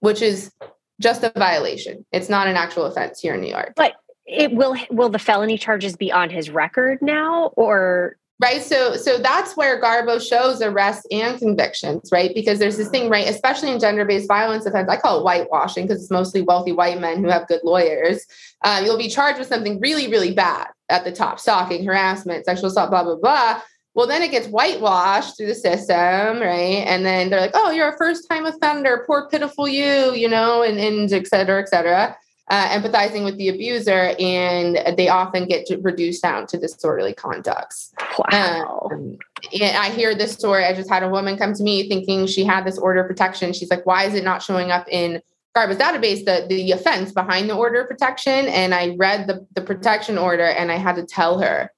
which 0.00 0.22
is 0.22 0.50
just 1.00 1.22
a 1.22 1.32
violation. 1.36 2.04
It's 2.12 2.28
not 2.28 2.46
an 2.46 2.56
actual 2.56 2.86
offense 2.86 3.20
here 3.20 3.34
in 3.34 3.40
New 3.40 3.50
York. 3.50 3.74
But 3.76 3.96
it 4.26 4.52
will 4.52 4.76
will 4.90 5.08
the 5.08 5.18
felony 5.18 5.56
charges 5.56 5.96
be 5.96 6.10
on 6.10 6.30
his 6.30 6.50
record 6.50 6.98
now 7.00 7.52
or 7.56 8.16
right 8.40 8.60
so 8.60 8.96
so 8.96 9.18
that's 9.18 9.56
where 9.56 9.80
garbo 9.80 10.20
shows 10.20 10.60
arrests 10.60 11.06
and 11.12 11.38
convictions 11.38 12.08
right 12.10 12.34
because 12.34 12.58
there's 12.58 12.76
this 12.76 12.88
thing 12.88 13.08
right 13.08 13.28
especially 13.28 13.70
in 13.70 13.78
gender-based 13.78 14.26
violence 14.26 14.66
offense 14.66 14.88
i 14.88 14.96
call 14.96 15.20
it 15.20 15.22
whitewashing 15.22 15.86
because 15.86 16.02
it's 16.02 16.10
mostly 16.10 16.42
wealthy 16.42 16.72
white 16.72 17.00
men 17.00 17.22
who 17.22 17.30
have 17.30 17.46
good 17.46 17.60
lawyers 17.62 18.26
uh, 18.62 18.82
you'll 18.84 18.98
be 18.98 19.08
charged 19.08 19.38
with 19.38 19.46
something 19.46 19.78
really 19.78 20.08
really 20.08 20.34
bad 20.34 20.66
at 20.88 21.04
the 21.04 21.12
top 21.12 21.38
stalking 21.38 21.84
harassment 21.84 22.44
sexual 22.44 22.66
assault 22.66 22.90
blah 22.90 23.02
blah 23.02 23.16
blah 23.16 23.60
well 23.94 24.06
then 24.06 24.22
it 24.22 24.30
gets 24.30 24.46
whitewashed 24.48 25.36
through 25.36 25.46
the 25.46 25.54
system 25.54 26.40
right 26.40 26.84
and 26.86 27.04
then 27.04 27.30
they're 27.30 27.40
like 27.40 27.54
oh 27.54 27.70
you're 27.70 27.92
a 27.92 27.96
first 27.96 28.28
time 28.28 28.46
offender 28.46 29.04
poor 29.06 29.28
pitiful 29.28 29.68
you 29.68 30.12
you 30.14 30.28
know 30.28 30.62
and, 30.62 30.78
and 30.78 31.12
et 31.12 31.26
cetera 31.26 31.60
et 31.60 31.68
cetera 31.68 32.16
uh, 32.48 32.68
empathizing 32.68 33.24
with 33.24 33.36
the 33.38 33.48
abuser, 33.48 34.14
and 34.20 34.96
they 34.96 35.08
often 35.08 35.46
get 35.46 35.68
reduced 35.80 36.22
down 36.22 36.46
to 36.46 36.58
disorderly 36.58 37.12
conducts. 37.12 37.92
Wow. 38.18 38.88
Um, 38.92 39.18
and 39.60 39.76
I 39.76 39.90
hear 39.90 40.14
this 40.14 40.32
story. 40.32 40.64
I 40.64 40.72
just 40.72 40.88
had 40.88 41.02
a 41.02 41.08
woman 41.08 41.36
come 41.36 41.54
to 41.54 41.62
me 41.62 41.88
thinking 41.88 42.26
she 42.26 42.44
had 42.44 42.64
this 42.64 42.78
order 42.78 43.00
of 43.00 43.08
protection. 43.08 43.52
She's 43.52 43.70
like, 43.70 43.84
"Why 43.84 44.04
is 44.04 44.14
it 44.14 44.22
not 44.22 44.42
showing 44.42 44.70
up 44.70 44.86
in 44.88 45.22
Garbo's 45.56 45.78
database 45.78 46.24
the 46.24 46.46
the 46.48 46.72
offense 46.72 47.12
behind 47.12 47.50
the 47.50 47.56
order 47.56 47.80
of 47.82 47.88
protection?" 47.88 48.46
And 48.46 48.74
I 48.74 48.94
read 48.96 49.26
the 49.26 49.46
the 49.54 49.62
protection 49.62 50.18
order, 50.18 50.44
and 50.44 50.70
I 50.70 50.76
had 50.76 50.96
to 50.96 51.04
tell 51.04 51.38
her 51.40 51.70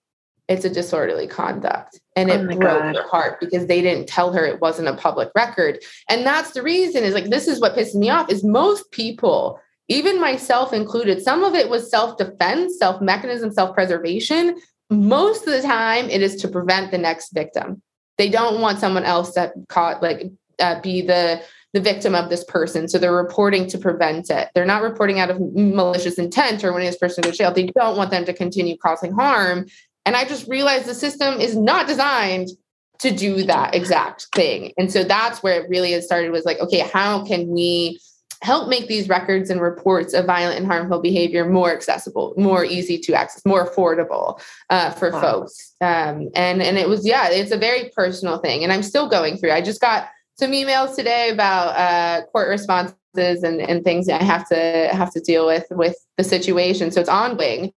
it's 0.48 0.64
a 0.64 0.70
disorderly 0.70 1.26
conduct. 1.26 2.00
And 2.16 2.30
it 2.30 2.40
oh 2.40 2.46
broke 2.46 2.60
God. 2.60 2.96
her 2.96 3.06
heart 3.06 3.38
because 3.38 3.66
they 3.66 3.82
didn't 3.82 4.08
tell 4.08 4.32
her 4.32 4.44
it 4.44 4.60
wasn't 4.60 4.88
a 4.88 4.96
public 4.96 5.30
record. 5.36 5.78
And 6.08 6.26
that's 6.26 6.52
the 6.52 6.62
reason 6.62 7.04
is 7.04 7.12
like, 7.12 7.26
this 7.26 7.46
is 7.46 7.60
what 7.60 7.76
pisses 7.76 7.94
me 7.94 8.08
off 8.08 8.30
is 8.30 8.42
most 8.42 8.90
people 8.90 9.60
even 9.88 10.20
myself 10.20 10.72
included, 10.72 11.22
some 11.22 11.44
of 11.44 11.54
it 11.54 11.70
was 11.70 11.90
self 11.90 12.18
defense, 12.18 12.78
self 12.78 13.00
mechanism, 13.00 13.50
self 13.50 13.74
preservation. 13.74 14.60
Most 14.90 15.46
of 15.46 15.52
the 15.52 15.62
time, 15.62 16.08
it 16.10 16.22
is 16.22 16.36
to 16.36 16.48
prevent 16.48 16.90
the 16.90 16.98
next 16.98 17.32
victim. 17.32 17.82
They 18.16 18.28
don't 18.28 18.60
want 18.60 18.78
someone 18.78 19.04
else 19.04 19.32
to 19.34 19.52
caught 19.68 20.02
like 20.02 20.30
uh, 20.58 20.80
be 20.80 21.02
the 21.02 21.42
the 21.74 21.80
victim 21.80 22.14
of 22.14 22.30
this 22.30 22.44
person. 22.44 22.88
So 22.88 22.98
they're 22.98 23.12
reporting 23.12 23.66
to 23.68 23.78
prevent 23.78 24.30
it. 24.30 24.48
They're 24.54 24.64
not 24.64 24.82
reporting 24.82 25.20
out 25.20 25.30
of 25.30 25.40
malicious 25.40 26.18
intent 26.18 26.64
or 26.64 26.72
when 26.72 26.82
this 26.82 26.96
person 26.96 27.22
goes 27.22 27.32
to 27.32 27.38
jail. 27.38 27.52
They 27.52 27.66
don't 27.66 27.96
want 27.96 28.10
them 28.10 28.24
to 28.24 28.32
continue 28.32 28.76
causing 28.78 29.12
harm. 29.12 29.66
And 30.06 30.16
I 30.16 30.24
just 30.24 30.48
realized 30.48 30.86
the 30.86 30.94
system 30.94 31.40
is 31.40 31.56
not 31.56 31.86
designed 31.86 32.48
to 33.00 33.10
do 33.10 33.44
that 33.44 33.74
exact 33.74 34.28
thing. 34.34 34.72
And 34.78 34.90
so 34.90 35.04
that's 35.04 35.42
where 35.42 35.62
it 35.62 35.68
really 35.68 35.92
has 35.92 36.04
started 36.04 36.32
was 36.32 36.44
like, 36.44 36.58
okay, 36.58 36.80
how 36.80 37.24
can 37.24 37.48
we 37.48 38.00
help 38.42 38.68
make 38.68 38.86
these 38.86 39.08
records 39.08 39.50
and 39.50 39.60
reports 39.60 40.14
of 40.14 40.24
violent 40.24 40.58
and 40.58 40.66
harmful 40.66 41.00
behavior 41.00 41.48
more 41.48 41.72
accessible, 41.72 42.34
more 42.36 42.64
easy 42.64 42.98
to 42.98 43.12
access, 43.12 43.44
more 43.44 43.68
affordable 43.68 44.40
uh, 44.70 44.90
for 44.90 45.10
wow. 45.10 45.20
folks. 45.20 45.74
Um, 45.80 46.28
and 46.34 46.62
and 46.62 46.78
it 46.78 46.88
was 46.88 47.06
yeah, 47.06 47.28
it's 47.30 47.50
a 47.50 47.58
very 47.58 47.90
personal 47.94 48.38
thing, 48.38 48.62
and 48.62 48.72
I'm 48.72 48.82
still 48.82 49.08
going 49.08 49.36
through. 49.36 49.52
I 49.52 49.60
just 49.60 49.80
got 49.80 50.08
some 50.38 50.52
emails 50.52 50.94
today 50.94 51.30
about 51.30 51.68
uh, 51.76 52.26
court 52.26 52.48
responses 52.48 52.94
and 53.14 53.60
and 53.60 53.84
things 53.84 54.08
I 54.08 54.22
have 54.22 54.48
to 54.48 54.90
have 54.92 55.12
to 55.12 55.20
deal 55.20 55.46
with 55.46 55.66
with 55.70 55.96
the 56.16 56.24
situation. 56.24 56.90
So 56.90 57.00
it's 57.00 57.08
ongoing. 57.08 57.72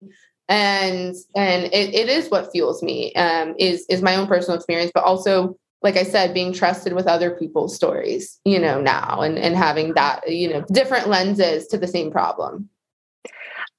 And 0.49 1.15
and 1.37 1.65
it, 1.67 1.95
it 1.95 2.09
is 2.09 2.29
what 2.29 2.51
fuels 2.51 2.83
me 2.83 3.15
um, 3.15 3.55
is 3.59 3.87
is 3.89 4.03
my 4.03 4.17
own 4.17 4.27
personal 4.27 4.57
experience, 4.57 4.91
but 4.93 5.05
also 5.05 5.57
like 5.83 5.97
I 5.97 6.03
said, 6.03 6.35
being 6.35 6.53
trusted 6.53 6.93
with 6.93 7.07
other 7.07 7.31
people's 7.31 7.75
stories, 7.75 8.39
you 8.45 8.59
know, 8.59 8.81
now 8.81 9.23
and, 9.23 9.39
and 9.39 9.57
having 9.57 9.95
that, 9.95 10.29
you 10.31 10.53
know, 10.53 10.63
different 10.71 11.09
lenses 11.09 11.67
to 11.69 11.79
the 11.79 11.87
same 11.87 12.11
problem. 12.11 12.69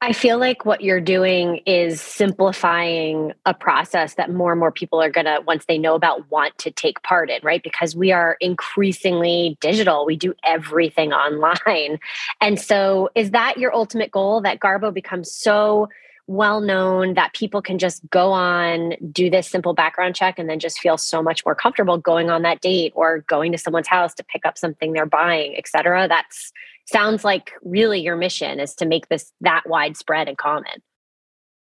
I 0.04 0.14
feel 0.14 0.40
like 0.40 0.66
what 0.66 0.82
you're 0.82 1.00
doing 1.00 1.58
is 1.68 2.02
simplifying 2.02 3.34
a 3.46 3.54
process 3.54 4.16
that 4.16 4.32
more 4.32 4.52
and 4.52 4.60
more 4.60 4.72
people 4.72 5.00
are 5.00 5.12
going 5.12 5.26
to, 5.26 5.44
once 5.46 5.66
they 5.66 5.78
know 5.78 5.94
about, 5.94 6.30
want 6.32 6.58
to 6.58 6.72
take 6.72 7.04
part 7.04 7.30
in, 7.30 7.40
right? 7.44 7.62
Because 7.62 7.96
we 7.96 8.12
are 8.12 8.36
increasingly 8.40 9.60
digital. 9.62 10.08
We 10.08 10.16
do 10.16 10.34
everything 10.44 11.14
online. 11.14 12.00
And 12.42 12.60
so, 12.60 13.10
is 13.14 13.30
that 13.32 13.60
your 13.60 13.76
ultimate 13.76 14.10
goal 14.10 14.42
that 14.42 14.60
Garbo 14.60 14.92
becomes 14.92 15.32
so 15.32 15.88
well 16.26 16.62
known 16.62 17.14
that 17.14 17.34
people 17.34 17.62
can 17.62 17.78
just 17.78 18.02
go 18.10 18.32
on, 18.32 18.94
do 19.12 19.30
this 19.30 19.48
simple 19.48 19.74
background 19.76 20.16
check, 20.16 20.40
and 20.40 20.50
then 20.50 20.60
just 20.60 20.80
feel 20.80 20.98
so 20.98 21.22
much 21.22 21.46
more 21.46 21.54
comfortable 21.54 21.98
going 22.00 22.32
on 22.32 22.42
that 22.42 22.62
date 22.62 22.92
or 22.96 23.20
going 23.28 23.52
to 23.52 23.58
someone's 23.58 23.88
house 23.88 24.16
to 24.16 24.24
pick 24.24 24.46
up 24.48 24.58
something 24.58 24.94
they're 24.94 25.06
buying, 25.06 25.56
et 25.58 25.68
cetera. 25.68 26.08
That's 26.08 26.52
sounds 26.92 27.24
like 27.24 27.52
really 27.64 28.00
your 28.02 28.16
mission 28.16 28.60
is 28.60 28.76
to 28.76 28.86
make 28.86 29.08
this 29.10 29.32
that 29.42 29.64
widespread 29.68 30.28
and 30.28 30.38
common. 30.38 30.82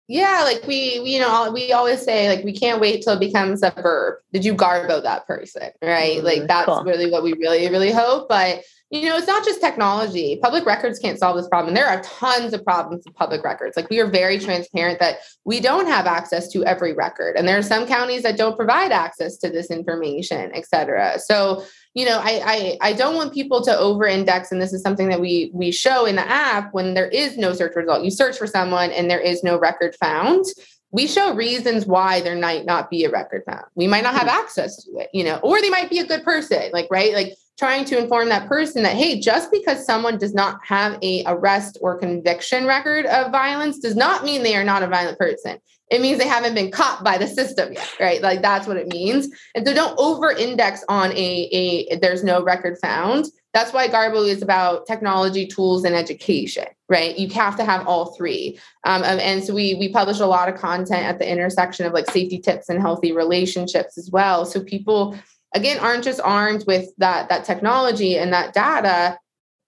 Yeah, 0.10 0.43
like 0.46 0.65
we, 0.65 1.01
we, 1.01 1.15
you 1.15 1.19
know, 1.19 1.51
we 1.51 1.74
always 1.74 2.01
say 2.01 2.29
like 2.29 2.46
we 2.46 2.53
can't 2.53 2.79
wait 2.79 3.03
till 3.03 3.13
it 3.13 3.19
becomes 3.19 3.62
a 3.62 3.72
verb. 3.72 4.19
Did 4.31 4.46
you 4.46 4.55
garbo 4.55 5.03
that 5.03 5.27
person? 5.27 5.69
Right? 5.81 6.17
Mm-hmm. 6.17 6.25
Like 6.25 6.48
that's 6.48 6.65
cool. 6.65 6.84
really 6.84 7.12
what 7.12 7.24
we 7.24 7.34
really, 7.34 7.69
really 7.69 7.91
hope. 7.91 8.29
But 8.29 8.63
you 8.89 9.10
know, 9.10 9.17
it's 9.17 9.27
not 9.27 9.43
just 9.43 9.60
technology. 9.60 10.39
Public 10.41 10.65
records 10.65 10.98
can't 10.98 11.19
solve 11.19 11.36
this 11.36 11.50
problem. 11.50 11.74
There 11.74 11.88
are 11.88 12.01
tons 12.03 12.53
of 12.53 12.63
problems 12.63 13.03
with 13.05 13.15
public 13.15 13.43
records. 13.43 13.75
Like 13.75 13.89
we 13.89 14.00
are 14.00 14.10
very 14.10 14.39
transparent 14.39 15.00
that 15.00 15.17
we 15.43 15.60
don't 15.60 15.88
have 15.88 16.07
access 16.07 16.48
to 16.53 16.63
every 16.63 16.93
record. 16.93 17.36
And 17.36 17.46
there 17.46 17.57
are 17.57 17.63
some 17.63 17.86
counties 17.86 18.24
that 18.24 18.38
don't 18.38 18.55
provide 18.55 18.93
access 18.93 19.36
to 19.39 19.50
this 19.50 19.69
information, 19.69 20.51
et 20.53 20.65
cetera. 20.65 21.19
So, 21.19 21.65
you 21.98 22.06
know, 22.06 22.20
I 22.24 22.77
I, 22.82 22.89
I 22.89 22.94
don't 22.94 23.16
want 23.16 23.34
people 23.34 23.63
to 23.63 23.75
over-index, 23.75 24.51
and 24.51 24.62
this 24.62 24.72
is 24.72 24.82
something 24.82 25.10
that 25.10 25.20
we 25.20 25.50
we 25.54 25.72
show 25.72 26.06
in 26.06 26.16
the 26.16 26.30
app 26.30 26.74
when 26.74 26.94
there 26.94 27.08
is 27.08 27.38
no 27.38 27.54
search 27.54 27.75
result. 27.75 28.04
You 28.04 28.12
search 28.12 28.38
for 28.38 28.48
someone 28.48 28.92
and 28.92 29.10
there 29.10 29.20
is 29.20 29.44
no 29.44 29.60
record 29.60 29.96
found 29.96 30.46
we 30.92 31.06
show 31.06 31.36
reasons 31.36 31.86
why 31.86 32.22
there 32.22 32.38
might 32.39 32.66
not 32.66 32.89
be 32.89 33.04
a 33.04 33.10
record 33.10 33.44
found. 33.46 33.66
We 33.75 33.88
might 33.88 34.04
not 34.04 34.16
have 34.16 34.30
access 34.30 34.86
to 34.86 34.92
it, 35.00 35.10
you 35.13 35.24
know, 35.25 35.38
or 35.44 35.62
they 35.62 35.70
might 35.70 35.89
be 35.89 36.00
a 36.00 36.06
good 36.06 36.24
person, 36.24 36.70
like, 36.72 36.88
right? 36.89 37.13
Like 37.13 37.34
trying 37.58 37.86
to 37.86 37.98
inform 37.98 38.30
that 38.30 38.48
person 38.48 38.84
that 38.84 38.96
hey 38.96 39.20
just 39.20 39.51
because 39.51 39.86
someone 39.86 40.18
does 40.18 40.34
not 40.34 40.60
have 40.63 40.98
a 41.01 41.24
arrest 41.25 41.77
or 41.82 41.98
conviction 41.98 42.66
record 42.66 43.06
of 43.08 43.32
violence 43.32 43.80
does 43.80 43.96
not 43.96 44.24
mean 44.24 44.44
they 44.44 44.56
are 44.56 44.63
not 44.63 44.84
a 44.84 44.88
violent 44.88 45.18
person 45.18 45.58
it 45.89 46.01
means 46.01 46.17
they 46.17 46.27
haven't 46.27 46.53
been 46.53 46.72
caught 46.72 47.03
by 47.03 47.17
the 47.17 47.27
system 47.27 47.74
yet 47.74 47.89
right? 48.00 48.22
Like 48.22 48.41
that's 48.41 48.67
what 48.67 48.77
it 48.77 48.88
means. 48.88 49.29
And 49.56 49.65
so 49.65 49.74
don't 49.74 49.98
over 49.98 50.32
index 50.32 50.84
on 50.89 51.12
a, 51.12 51.50
a 51.51 51.98
there's 51.98 52.24
no 52.24 52.44
record 52.44 52.77
found. 52.79 53.25
That's 53.53 53.74
why 53.74 53.88
garbo 53.88 54.27
is 54.27 54.41
about 54.41 54.86
technology 54.86 55.48
tools 55.48 55.84
and 55.84 55.96
education 55.96 56.65
right? 56.89 57.17
You 57.17 57.29
have 57.29 57.56
to 57.58 57.65
have 57.65 57.86
all 57.88 58.15
three. 58.15 58.60
Um, 58.86 59.03
and 59.03 59.44
so 59.44 59.53
we 59.53 59.75
we 59.75 59.91
publish 59.91 60.20
a 60.20 60.25
lot 60.25 60.50
of 60.50 60.56
content 60.60 61.06
at 61.06 61.20
the 61.20 61.29
intersection 61.29 61.86
of 61.86 61.94
like 61.94 62.10
safety 62.10 62.39
tips 62.39 62.70
and 62.70 62.79
healthy 62.79 63.12
relationships 63.12 63.98
as 63.98 64.10
well. 64.12 64.46
So 64.46 64.63
people 64.63 65.17
again 65.53 65.79
aren't 65.79 66.03
just 66.03 66.22
armed 66.22 66.63
with 66.67 66.89
that 66.98 67.29
that 67.29 67.46
technology 67.46 68.17
and 68.17 68.32
that 68.34 68.53
data. 68.53 69.20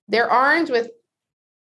They're 0.07 0.31
armed 0.31 0.69
with 0.69 0.89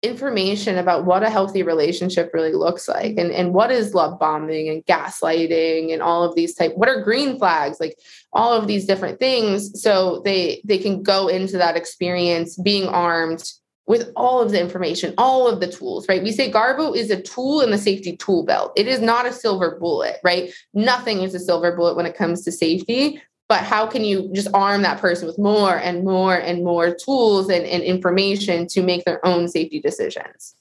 information 0.04 0.78
about 0.78 1.06
what 1.06 1.24
a 1.24 1.30
healthy 1.30 1.64
relationship 1.64 2.30
really 2.34 2.52
looks 2.52 2.90
like 2.90 3.18
and, 3.18 3.32
and 3.32 3.54
what 3.54 3.72
is 3.72 3.94
love 3.94 4.20
bombing 4.20 4.68
and 4.68 4.86
gaslighting 4.86 5.94
and 5.94 6.02
all 6.02 6.24
of 6.24 6.36
these 6.36 6.54
type 6.54 6.74
what 6.76 6.90
are 6.90 7.02
green 7.02 7.40
flags 7.40 7.80
like 7.80 7.98
all 8.34 8.54
of 8.54 8.68
these 8.68 8.86
different 8.86 9.18
things. 9.18 9.82
So 9.82 10.22
they 10.26 10.62
they 10.66 10.78
can 10.78 11.04
go 11.04 11.30
into 11.30 11.58
that 11.58 11.78
experience 11.78 12.58
being 12.58 12.88
armed 12.88 13.50
with 13.86 14.12
all 14.16 14.42
of 14.42 14.52
the 14.52 14.60
information 14.60 15.14
all 15.18 15.48
of 15.48 15.62
the 15.62 15.72
tools 15.72 16.08
right? 16.10 16.22
We 16.22 16.34
say 16.34 16.52
garbo 16.52 16.96
is 16.96 17.10
a 17.10 17.22
tool 17.22 17.62
in 17.62 17.72
the 17.72 17.78
safety 17.78 18.18
tool 18.18 18.44
belt. 18.44 18.74
It 18.76 18.88
is 18.88 19.00
not 19.00 19.26
a 19.26 19.32
silver 19.32 19.78
bullet 19.80 20.18
right? 20.22 20.52
Nothing 20.74 21.22
is 21.22 21.34
a 21.34 21.40
silver 21.40 21.74
bullet 21.76 21.96
when 21.96 22.06
it 22.06 22.18
comes 22.18 22.44
to 22.44 22.52
safety 22.52 23.22
but 23.54 23.62
how 23.62 23.86
can 23.86 24.04
you 24.04 24.32
just 24.34 24.48
arm 24.52 24.82
that 24.82 25.00
person 25.00 25.28
with 25.28 25.38
more 25.38 25.78
and 25.78 26.04
more 26.04 26.36
and 26.36 26.64
more 26.64 26.92
tools 26.92 27.50
and, 27.50 27.64
and 27.68 27.84
information 27.84 28.66
to 28.66 28.82
make 28.82 29.06
their 29.06 29.24
own 29.24 29.48
safety 29.48 29.80
decisions? 29.80 30.56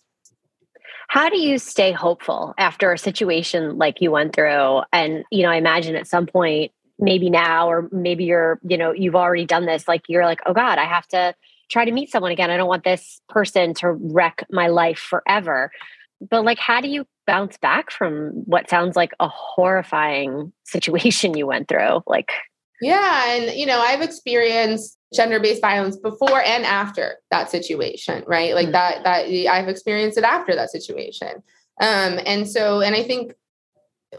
How 1.08 1.30
do 1.30 1.38
you 1.38 1.56
stay 1.56 1.92
hopeful 1.92 2.52
after 2.58 2.92
a 2.92 2.98
situation 2.98 3.78
like 3.78 4.02
you 4.02 4.10
went 4.10 4.34
through? 4.34 4.82
And 4.92 5.24
you 5.30 5.42
know 5.42 5.48
i 5.48 5.56
imagine 5.56 5.96
at 5.96 6.06
some 6.06 6.26
point 6.26 6.70
maybe 6.98 7.30
now 7.30 7.66
or 7.70 7.88
maybe 7.92 8.24
you're 8.24 8.60
you 8.62 8.76
know 8.76 8.92
you've 8.92 9.16
already 9.16 9.46
done 9.46 9.64
this 9.64 9.88
like 9.88 10.02
you're 10.06 10.26
like 10.26 10.40
oh 10.44 10.52
god 10.52 10.78
i 10.78 10.84
have 10.84 11.08
to 11.08 11.34
try 11.70 11.86
to 11.86 11.92
meet 11.92 12.10
someone 12.10 12.30
again. 12.32 12.50
I 12.50 12.58
don't 12.58 12.68
want 12.68 12.84
this 12.84 13.22
person 13.30 13.72
to 13.76 13.92
wreck 13.92 14.44
my 14.50 14.68
life 14.68 14.98
forever. 14.98 15.72
But 16.20 16.44
like 16.44 16.58
how 16.58 16.82
do 16.82 16.88
you 16.88 17.06
bounce 17.26 17.56
back 17.56 17.90
from 17.90 18.30
what 18.44 18.68
sounds 18.68 18.94
like 18.94 19.12
a 19.18 19.28
horrifying 19.28 20.52
situation 20.64 21.36
you 21.36 21.46
went 21.46 21.68
through? 21.68 22.02
Like 22.06 22.30
yeah. 22.82 23.32
And, 23.32 23.58
you 23.58 23.64
know, 23.64 23.80
I've 23.80 24.02
experienced 24.02 24.98
gender 25.14 25.40
based 25.40 25.62
violence 25.62 25.96
before 25.96 26.42
and 26.42 26.64
after 26.64 27.16
that 27.30 27.50
situation, 27.50 28.24
right? 28.26 28.54
Like 28.54 28.66
mm-hmm. 28.66 28.72
that, 28.72 29.04
that 29.04 29.50
I've 29.50 29.68
experienced 29.68 30.18
it 30.18 30.24
after 30.24 30.54
that 30.54 30.70
situation. 30.70 31.42
Um, 31.80 32.18
and 32.26 32.48
so, 32.48 32.80
and 32.80 32.94
I 32.94 33.02
think 33.02 33.34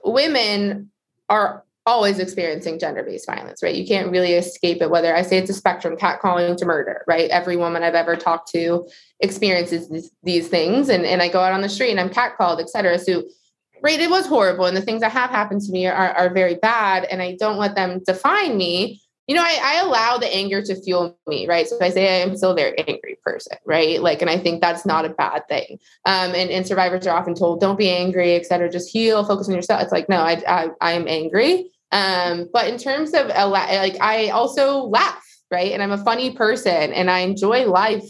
women 0.04 0.92
are 1.30 1.64
always 1.86 2.18
experiencing 2.18 2.80
gender-based 2.80 3.26
violence, 3.26 3.62
right? 3.62 3.76
You 3.76 3.86
can't 3.86 4.10
really 4.10 4.34
escape 4.34 4.82
it. 4.82 4.90
Whether 4.90 5.14
I 5.16 5.22
say 5.22 5.38
it's 5.38 5.50
a 5.50 5.54
spectrum, 5.54 5.98
catcalling 5.98 6.56
to 6.58 6.66
murder, 6.66 7.04
right? 7.08 7.30
Every 7.30 7.58
woman 7.58 7.84
I've 7.84 7.94
ever 7.94 8.16
talked 8.16 8.50
to 8.54 8.88
experiences 9.20 9.90
these, 9.90 10.12
these 10.24 10.48
things, 10.48 10.88
and 10.88 11.06
and 11.06 11.22
I 11.22 11.28
go 11.28 11.42
out 11.42 11.52
on 11.52 11.62
the 11.62 11.68
street 11.68 11.92
and 11.92 12.00
I'm 12.00 12.10
catcalled, 12.10 12.62
et 12.62 12.70
cetera. 12.70 12.98
So, 12.98 13.24
right, 13.84 14.00
it 14.00 14.10
was 14.10 14.26
horrible, 14.26 14.66
and 14.66 14.76
the 14.76 14.82
things 14.82 15.02
that 15.02 15.12
have 15.12 15.30
happened 15.30 15.62
to 15.62 15.72
me 15.72 15.86
are 15.86 16.14
are 16.14 16.34
very 16.34 16.56
bad, 16.56 17.04
and 17.06 17.22
I 17.22 17.36
don't 17.40 17.58
let 17.58 17.76
them 17.76 18.02
define 18.06 18.58
me. 18.58 19.02
You 19.28 19.36
know, 19.36 19.44
I, 19.44 19.60
I 19.64 19.76
allow 19.82 20.18
the 20.18 20.34
anger 20.34 20.62
to 20.62 20.76
fuel 20.82 21.18
me, 21.28 21.48
right? 21.48 21.66
So 21.66 21.78
I 21.80 21.92
say 21.92 22.22
I 22.22 22.26
am 22.26 22.36
still 22.36 22.52
a 22.52 22.56
very 22.56 22.78
angry 22.80 23.18
person, 23.24 23.58
right? 23.66 24.02
Like, 24.02 24.22
and 24.22 24.30
I 24.30 24.38
think 24.38 24.60
that's 24.60 24.86
not 24.86 25.06
a 25.06 25.10
bad 25.10 25.48
thing. 25.48 25.80
Um, 26.06 26.36
and, 26.36 26.50
and 26.50 26.68
survivors 26.68 27.08
are 27.08 27.18
often 27.18 27.34
told, 27.34 27.62
don't 27.62 27.78
be 27.80 27.90
angry, 27.90 28.34
et 28.34 28.46
cetera, 28.46 28.70
just 28.70 28.92
heal, 28.92 29.24
focus 29.24 29.48
on 29.48 29.56
yourself. 29.56 29.82
It's 29.82 29.94
like, 29.94 30.10
no, 30.10 30.18
I, 30.18 30.44
I, 30.46 30.70
I 30.82 30.92
am 30.92 31.08
angry 31.08 31.72
um, 31.94 32.50
but 32.52 32.68
in 32.68 32.78
terms 32.78 33.14
of 33.14 33.28
like, 33.28 34.02
I 34.02 34.30
also 34.30 34.80
laugh, 34.80 35.24
right? 35.52 35.72
And 35.72 35.82
I'm 35.82 35.92
a 35.92 36.04
funny 36.04 36.32
person 36.32 36.92
and 36.92 37.10
I 37.10 37.20
enjoy 37.20 37.68
life. 37.68 38.04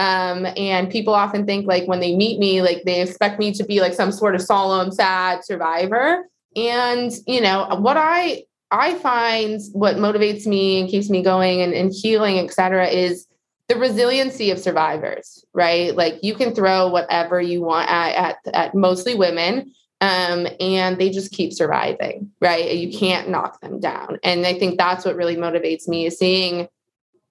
Um, 0.00 0.46
and 0.56 0.88
people 0.88 1.12
often 1.12 1.44
think 1.44 1.66
like 1.66 1.86
when 1.86 2.00
they 2.00 2.16
meet 2.16 2.38
me, 2.38 2.62
like 2.62 2.84
they 2.86 3.02
expect 3.02 3.38
me 3.38 3.52
to 3.52 3.64
be 3.64 3.82
like 3.82 3.92
some 3.92 4.10
sort 4.10 4.34
of 4.34 4.40
solemn, 4.40 4.90
sad 4.90 5.44
survivor. 5.44 6.24
And 6.56 7.12
you 7.26 7.40
know 7.42 7.66
what 7.78 7.98
I 7.98 8.44
I 8.70 8.94
find 8.94 9.60
what 9.72 9.96
motivates 9.96 10.46
me 10.46 10.80
and 10.80 10.88
keeps 10.88 11.10
me 11.10 11.22
going 11.22 11.60
and, 11.60 11.74
and 11.74 11.92
healing, 11.92 12.38
et 12.38 12.50
cetera, 12.50 12.86
is 12.86 13.26
the 13.68 13.76
resiliency 13.76 14.50
of 14.50 14.58
survivors, 14.58 15.44
right? 15.52 15.94
Like 15.94 16.14
you 16.22 16.34
can 16.34 16.54
throw 16.54 16.88
whatever 16.88 17.40
you 17.40 17.60
want 17.60 17.90
at, 17.90 18.14
at, 18.14 18.36
at 18.54 18.74
mostly 18.74 19.14
women 19.14 19.72
um, 20.00 20.46
and 20.60 20.98
they 20.98 21.10
just 21.10 21.30
keep 21.32 21.52
surviving, 21.52 22.30
right? 22.40 22.74
You 22.74 22.90
can't 22.96 23.28
knock 23.28 23.60
them 23.60 23.80
down. 23.80 24.18
And 24.24 24.46
I 24.46 24.58
think 24.58 24.78
that's 24.78 25.04
what 25.04 25.16
really 25.16 25.36
motivates 25.36 25.86
me 25.86 26.06
is 26.06 26.18
seeing 26.18 26.68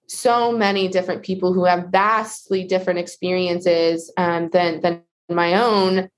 so 0.10 0.52
many 0.52 0.88
different 0.88 1.24
people 1.24 1.54
who 1.54 1.66
have 1.66 1.90
vastly 1.90 2.64
different 2.64 3.00
experiences 3.00 4.12
um, 4.18 4.50
than 4.50 4.82
than 4.82 5.04
my 5.30 5.54
own 5.54 6.10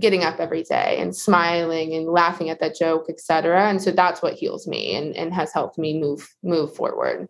getting 0.00 0.24
up 0.24 0.40
every 0.40 0.62
day 0.62 0.98
and 0.98 1.16
smiling 1.16 1.94
and 1.94 2.06
laughing 2.06 2.50
at 2.50 2.60
that 2.60 2.76
joke 2.76 3.06
etc 3.08 3.68
and 3.68 3.80
so 3.80 3.90
that's 3.90 4.20
what 4.20 4.34
heals 4.34 4.66
me 4.66 4.94
and, 4.94 5.16
and 5.16 5.32
has 5.32 5.52
helped 5.52 5.78
me 5.78 5.98
move 5.98 6.34
move 6.42 6.74
forward 6.74 7.28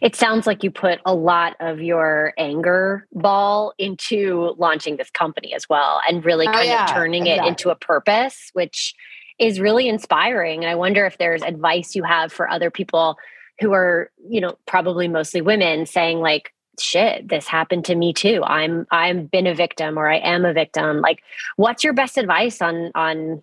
it 0.00 0.14
sounds 0.14 0.46
like 0.46 0.62
you 0.62 0.70
put 0.70 1.00
a 1.04 1.14
lot 1.14 1.56
of 1.60 1.80
your 1.80 2.32
anger 2.38 3.06
ball 3.12 3.72
into 3.78 4.54
launching 4.58 4.96
this 4.96 5.10
company 5.10 5.54
as 5.54 5.68
well 5.68 6.00
and 6.08 6.24
really 6.24 6.46
oh, 6.46 6.52
kind 6.52 6.68
oh, 6.68 6.72
yeah, 6.72 6.84
of 6.84 6.90
turning 6.90 7.26
exactly. 7.26 7.46
it 7.46 7.50
into 7.50 7.70
a 7.70 7.74
purpose, 7.74 8.50
which 8.52 8.94
is 9.38 9.60
really 9.60 9.88
inspiring. 9.88 10.62
And 10.62 10.70
I 10.70 10.74
wonder 10.74 11.06
if 11.06 11.18
there's 11.18 11.42
advice 11.42 11.94
you 11.94 12.04
have 12.04 12.32
for 12.32 12.48
other 12.48 12.70
people 12.70 13.16
who 13.60 13.72
are, 13.72 14.10
you 14.28 14.40
know, 14.40 14.56
probably 14.66 15.08
mostly 15.08 15.40
women 15.40 15.86
saying 15.86 16.20
like, 16.20 16.50
shit 16.80 17.28
this 17.28 17.46
happened 17.46 17.84
to 17.84 17.94
me 17.94 18.12
too 18.12 18.42
i'm 18.42 18.84
i've 18.90 19.30
been 19.30 19.46
a 19.46 19.54
victim 19.54 19.96
or 19.96 20.10
i 20.10 20.16
am 20.16 20.44
a 20.44 20.52
victim 20.52 21.00
like 21.00 21.22
what's 21.54 21.84
your 21.84 21.92
best 21.92 22.18
advice 22.18 22.60
on 22.60 22.90
on 22.96 23.40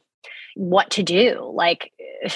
what 0.55 0.89
to 0.89 1.01
do 1.01 1.49
like 1.55 1.93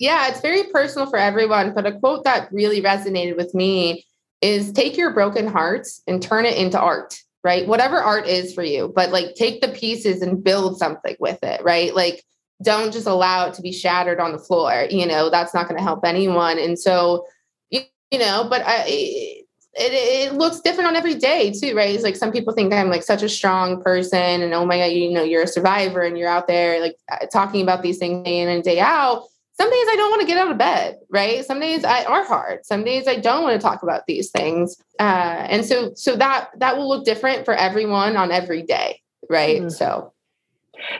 yeah, 0.00 0.28
it's 0.28 0.40
very 0.40 0.64
personal 0.72 1.08
for 1.08 1.18
everyone. 1.18 1.74
But 1.74 1.86
a 1.86 1.92
quote 1.92 2.24
that 2.24 2.50
really 2.50 2.82
resonated 2.82 3.36
with 3.36 3.54
me 3.54 4.06
is 4.40 4.72
take 4.72 4.96
your 4.96 5.12
broken 5.12 5.46
hearts 5.46 6.02
and 6.06 6.22
turn 6.22 6.46
it 6.46 6.56
into 6.56 6.80
art, 6.80 7.14
right? 7.44 7.68
Whatever 7.68 7.98
art 7.98 8.26
is 8.26 8.54
for 8.54 8.64
you, 8.64 8.90
but 8.96 9.10
like 9.10 9.34
take 9.34 9.60
the 9.60 9.68
pieces 9.68 10.22
and 10.22 10.42
build 10.42 10.78
something 10.78 11.16
with 11.20 11.38
it, 11.42 11.62
right? 11.62 11.94
Like 11.94 12.24
don't 12.62 12.92
just 12.92 13.06
allow 13.06 13.46
it 13.46 13.54
to 13.54 13.62
be 13.62 13.72
shattered 13.72 14.20
on 14.20 14.32
the 14.32 14.38
floor. 14.38 14.86
You 14.90 15.06
know, 15.06 15.30
that's 15.30 15.54
not 15.54 15.68
going 15.68 15.78
to 15.78 15.82
help 15.82 16.04
anyone. 16.04 16.58
And 16.58 16.78
so, 16.78 17.26
you, 17.70 17.80
you 18.10 18.18
know, 18.18 18.46
but 18.48 18.62
I, 18.64 18.84
it, 18.86 19.44
it 19.74 20.34
looks 20.34 20.60
different 20.60 20.88
on 20.88 20.96
every 20.96 21.14
day 21.14 21.52
too, 21.52 21.74
right? 21.74 21.94
It's 21.94 22.04
like 22.04 22.16
some 22.16 22.32
people 22.32 22.52
think 22.52 22.72
I'm 22.72 22.90
like 22.90 23.02
such 23.02 23.22
a 23.22 23.28
strong 23.28 23.82
person 23.82 24.42
and 24.42 24.52
oh 24.52 24.66
my 24.66 24.78
God, 24.78 24.84
you 24.86 25.10
know, 25.10 25.22
you're 25.22 25.44
a 25.44 25.48
survivor 25.48 26.02
and 26.02 26.18
you're 26.18 26.28
out 26.28 26.46
there 26.46 26.80
like 26.80 26.96
talking 27.32 27.62
about 27.62 27.82
these 27.82 27.98
things 27.98 28.24
day 28.24 28.40
in 28.40 28.48
and 28.48 28.64
day 28.64 28.80
out 28.80 29.24
some 29.60 29.70
days 29.70 29.86
I 29.90 29.96
don't 29.96 30.10
want 30.10 30.20
to 30.22 30.26
get 30.26 30.38
out 30.38 30.50
of 30.50 30.56
bed, 30.56 31.00
right? 31.10 31.44
Some 31.44 31.60
days 31.60 31.84
I 31.84 32.04
are 32.04 32.24
hard. 32.24 32.64
Some 32.64 32.82
days 32.82 33.06
I 33.06 33.16
don't 33.16 33.42
want 33.42 33.60
to 33.60 33.62
talk 33.62 33.82
about 33.82 34.06
these 34.06 34.30
things. 34.30 34.82
Uh, 34.98 35.02
and 35.50 35.66
so 35.66 35.92
so 35.94 36.16
that 36.16 36.48
that 36.56 36.78
will 36.78 36.88
look 36.88 37.04
different 37.04 37.44
for 37.44 37.52
everyone 37.52 38.16
on 38.16 38.32
every 38.32 38.62
day, 38.62 39.02
right? 39.28 39.60
Mm. 39.60 39.70
So 39.70 40.14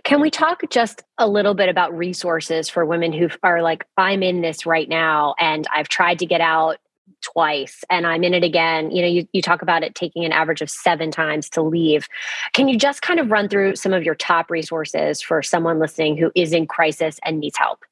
can 0.04 0.20
we 0.20 0.30
talk 0.30 0.62
just 0.70 1.02
a 1.18 1.28
little 1.28 1.54
bit 1.54 1.68
about 1.68 1.96
resources 1.96 2.68
for 2.68 2.84
women 2.84 3.12
who 3.12 3.28
are 3.42 3.62
like, 3.62 3.84
I'm 3.96 4.22
in 4.22 4.40
this 4.40 4.66
right 4.66 4.88
now 4.88 5.34
and 5.38 5.66
I've 5.74 5.88
tried 5.88 6.18
to 6.20 6.26
get 6.26 6.40
out 6.40 6.78
twice 7.22 7.84
and 7.90 8.06
I'm 8.06 8.24
in 8.24 8.34
it 8.34 8.44
again. 8.44 8.90
You 8.90 9.02
know, 9.02 9.08
you, 9.08 9.28
you 9.32 9.42
talk 9.42 9.62
about 9.62 9.82
it 9.82 9.94
taking 9.94 10.24
an 10.24 10.32
average 10.32 10.62
of 10.62 10.70
seven 10.70 11.10
times 11.10 11.48
to 11.50 11.62
leave. 11.62 12.08
Can 12.52 12.68
you 12.68 12.78
just 12.78 13.02
kind 13.02 13.20
of 13.20 13.30
run 13.30 13.48
through 13.48 13.76
some 13.76 13.92
of 13.92 14.04
your 14.04 14.14
top 14.14 14.50
resources 14.50 15.20
for 15.20 15.42
someone 15.42 15.78
listening 15.78 16.16
who 16.16 16.30
is 16.34 16.52
in 16.52 16.66
crisis 16.66 17.18
and 17.24 17.40
needs 17.40 17.58
help? 17.58 17.84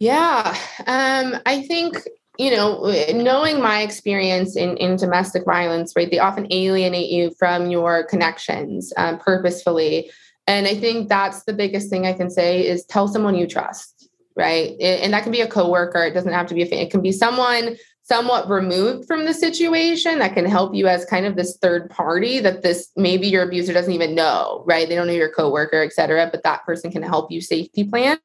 Yeah, 0.00 0.56
um, 0.86 1.40
I 1.46 1.62
think 1.62 1.98
you 2.36 2.50
know, 2.50 2.92
knowing 3.14 3.62
my 3.62 3.82
experience 3.82 4.56
in, 4.56 4.76
in 4.78 4.96
domestic 4.96 5.44
violence, 5.44 5.92
right, 5.94 6.10
they 6.10 6.18
often 6.18 6.52
alienate 6.52 7.10
you 7.10 7.30
from 7.38 7.70
your 7.70 8.04
connections 8.04 8.92
um, 8.96 9.18
purposefully. 9.18 10.10
And 10.46 10.66
I 10.66 10.74
think 10.74 11.08
that's 11.08 11.44
the 11.44 11.52
biggest 11.52 11.88
thing 11.88 12.06
I 12.06 12.12
can 12.12 12.30
say 12.30 12.66
is 12.66 12.84
tell 12.84 13.08
someone 13.08 13.34
you 13.34 13.46
trust, 13.46 14.08
right? 14.36 14.78
And 14.80 15.12
that 15.12 15.22
can 15.22 15.32
be 15.32 15.40
a 15.40 15.48
coworker. 15.48 16.02
It 16.04 16.12
doesn't 16.12 16.32
have 16.32 16.46
to 16.48 16.54
be 16.54 16.62
a 16.62 16.66
fan. 16.66 16.80
It 16.80 16.90
can 16.90 17.00
be 17.00 17.12
someone 17.12 17.76
somewhat 18.04 18.50
removed 18.50 19.06
from 19.06 19.24
the 19.24 19.32
situation 19.32 20.18
that 20.18 20.34
can 20.34 20.44
help 20.44 20.74
you 20.74 20.86
as 20.86 21.06
kind 21.06 21.24
of 21.24 21.36
this 21.36 21.56
third 21.56 21.88
party 21.88 22.38
that 22.38 22.62
this 22.62 22.90
maybe 22.96 23.26
your 23.26 23.42
abuser 23.42 23.72
doesn't 23.72 23.94
even 23.94 24.14
know 24.14 24.62
right 24.66 24.90
they 24.90 24.94
don't 24.94 25.06
know 25.06 25.12
your 25.12 25.32
coworker 25.32 25.82
et 25.82 25.92
cetera 25.92 26.28
but 26.30 26.42
that 26.42 26.62
person 26.66 26.90
can 26.90 27.02
help 27.02 27.30
you 27.32 27.40
safety 27.40 27.82
plan 27.82 28.18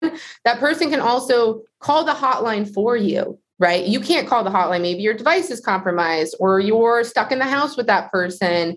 that 0.44 0.60
person 0.60 0.90
can 0.90 1.00
also 1.00 1.62
call 1.80 2.04
the 2.04 2.12
hotline 2.12 2.72
for 2.72 2.98
you 2.98 3.40
right 3.58 3.86
you 3.86 4.02
can't 4.02 4.28
call 4.28 4.44
the 4.44 4.50
hotline 4.50 4.82
maybe 4.82 5.02
your 5.02 5.14
device 5.14 5.50
is 5.50 5.62
compromised 5.62 6.36
or 6.42 6.60
you're 6.60 7.06
stuck 7.06 7.32
in 7.32 7.40
the 7.40 7.46
house 7.46 7.78
with 7.78 7.88
that 7.88 8.12
person 8.12 8.76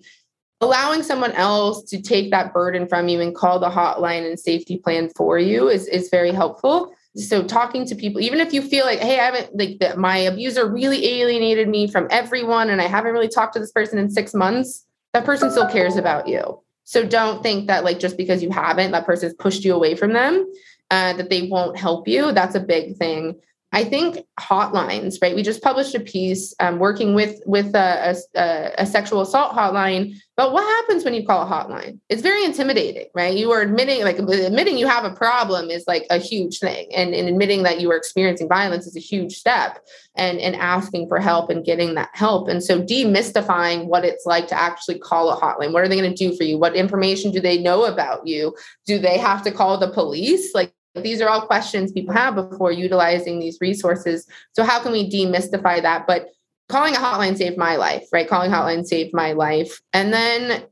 allowing 0.63 1.03
someone 1.03 1.33
else 1.33 1.83
to 1.85 2.01
take 2.01 2.31
that 2.31 2.55
burden 2.55 2.89
from 2.89 3.09
you 3.09 3.21
and 3.21 3.35
call 3.35 3.59
the 3.59 3.69
hotline 3.69 4.27
and 4.27 4.39
safety 4.39 4.79
plan 4.79 5.11
for 5.17 5.39
you 5.39 5.69
is, 5.69 5.87
is 5.89 6.09
very 6.09 6.33
helpful. 6.33 6.95
So 7.15 7.43
talking 7.43 7.85
to 7.87 7.95
people 7.95 8.23
even 8.23 8.41
if 8.41 8.55
you 8.55 8.63
feel 8.63 8.87
like 8.87 8.99
hey 8.99 9.21
i 9.21 9.25
haven't 9.25 9.55
like 9.55 9.81
that 9.81 9.99
my 9.99 10.17
abuser 10.17 10.67
really 10.67 11.21
alienated 11.21 11.69
me 11.69 11.87
from 11.87 12.07
everyone 12.11 12.71
and 12.71 12.81
i 12.81 12.87
haven't 12.87 13.13
really 13.13 13.29
talked 13.29 13.53
to 13.53 13.59
this 13.61 13.71
person 13.71 13.99
in 13.99 14.09
six 14.09 14.33
months 14.33 14.87
that 15.13 15.25
person 15.25 15.51
still 15.51 15.69
cares 15.69 15.97
about 15.97 16.27
you. 16.27 16.61
So 16.85 17.07
don't 17.07 17.43
think 17.43 17.69
that 17.69 17.85
like 17.85 17.99
just 17.99 18.17
because 18.17 18.43
you 18.43 18.51
haven't 18.51 18.93
that 18.93 19.07
person's 19.07 19.35
pushed 19.35 19.65
you 19.65 19.75
away 19.75 19.95
from 19.95 20.13
them 20.13 20.51
uh, 20.91 21.13
that 21.15 21.31
they 21.31 21.49
won't 21.49 21.77
help 21.77 22.09
you. 22.09 22.33
That's 22.33 22.55
a 22.55 22.61
big 22.61 22.97
thing 22.97 23.39
I 23.75 23.85
think 23.85 24.27
hotlines, 24.39 25.17
right? 25.23 25.35
We 25.35 25.43
just 25.43 25.63
published 25.63 25.95
a 25.95 26.01
piece 26.01 26.55
um, 26.61 26.79
working 26.79 27.15
with 27.15 27.41
with 27.47 27.75
a, 27.75 28.15
a, 28.37 28.73
a, 28.79 28.87
sexual 28.87 29.23
assault 29.23 29.55
hotline. 29.55 30.15
But 30.37 30.53
what 30.53 30.63
happens 30.63 31.05
when 31.05 31.15
you 31.15 31.27
call 31.27 31.43
a 31.43 31.51
hotline? 31.51 31.99
It's 32.11 32.21
very 32.21 32.45
intimidating, 32.45 33.07
right? 33.15 33.35
You 33.35 33.51
are 33.53 33.63
admitting, 33.63 34.03
like 34.03 34.19
admitting 34.19 34.77
you 34.77 34.87
have 34.87 35.05
a 35.05 35.15
problem 35.15 35.71
is 35.71 35.85
like 35.87 36.07
a 36.11 36.19
huge 36.19 36.59
thing, 36.59 36.89
and, 36.95 37.15
and 37.15 37.29
admitting 37.29 37.63
that 37.63 37.81
you 37.81 37.91
are 37.91 37.97
experiencing 37.97 38.49
violence 38.49 38.87
is 38.87 38.97
a 38.97 39.01
huge 39.01 39.37
step, 39.37 39.79
and 40.17 40.39
and 40.39 40.55
asking 40.57 41.09
for 41.09 41.19
help 41.19 41.49
and 41.49 41.65
getting 41.65 41.95
that 41.95 42.11
help. 42.13 42.49
And 42.49 42.63
so 42.63 42.83
demystifying 42.83 43.87
what 43.87 44.05
it's 44.05 44.27
like 44.27 44.49
to 44.49 44.59
actually 44.59 44.99
call 44.99 45.31
a 45.31 45.41
hotline. 45.41 45.73
What 45.73 45.83
are 45.83 45.89
they 45.89 45.99
going 45.99 46.15
to 46.15 46.29
do 46.31 46.37
for 46.37 46.45
you? 46.45 46.59
What 46.59 46.77
information 46.77 47.31
do 47.31 47.41
they 47.41 47.57
know 47.57 47.85
about 47.85 48.27
you? 48.27 48.55
Do 48.85 48.99
they 48.99 49.17
have 49.17 49.43
to 49.45 49.51
call 49.51 49.79
the 49.79 49.91
police? 49.91 50.55
Like 50.55 50.75
these 50.95 51.21
are 51.21 51.29
all 51.29 51.47
questions 51.47 51.93
people 51.93 52.15
have 52.15 52.35
before 52.35 52.73
utilizing 52.73 53.39
these 53.39 53.59
resources. 53.61 54.27
So, 54.53 54.65
how 54.65 54.83
can 54.83 54.93
we 54.93 55.11
demystify 55.11 55.83
that? 55.83 56.07
But 56.07 56.29
calling 56.69 56.95
a 56.95 56.99
hotline 56.99 57.37
saved 57.37 57.57
my 57.57 57.77
life, 57.77 58.07
right? 58.13 58.29
Calling 58.29 58.51
hotline 58.51 58.85
saved 58.85 59.15
my 59.15 59.33
life. 59.33 59.81
And 59.93 60.13
then 60.13 60.65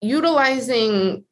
utilizing 0.00 1.24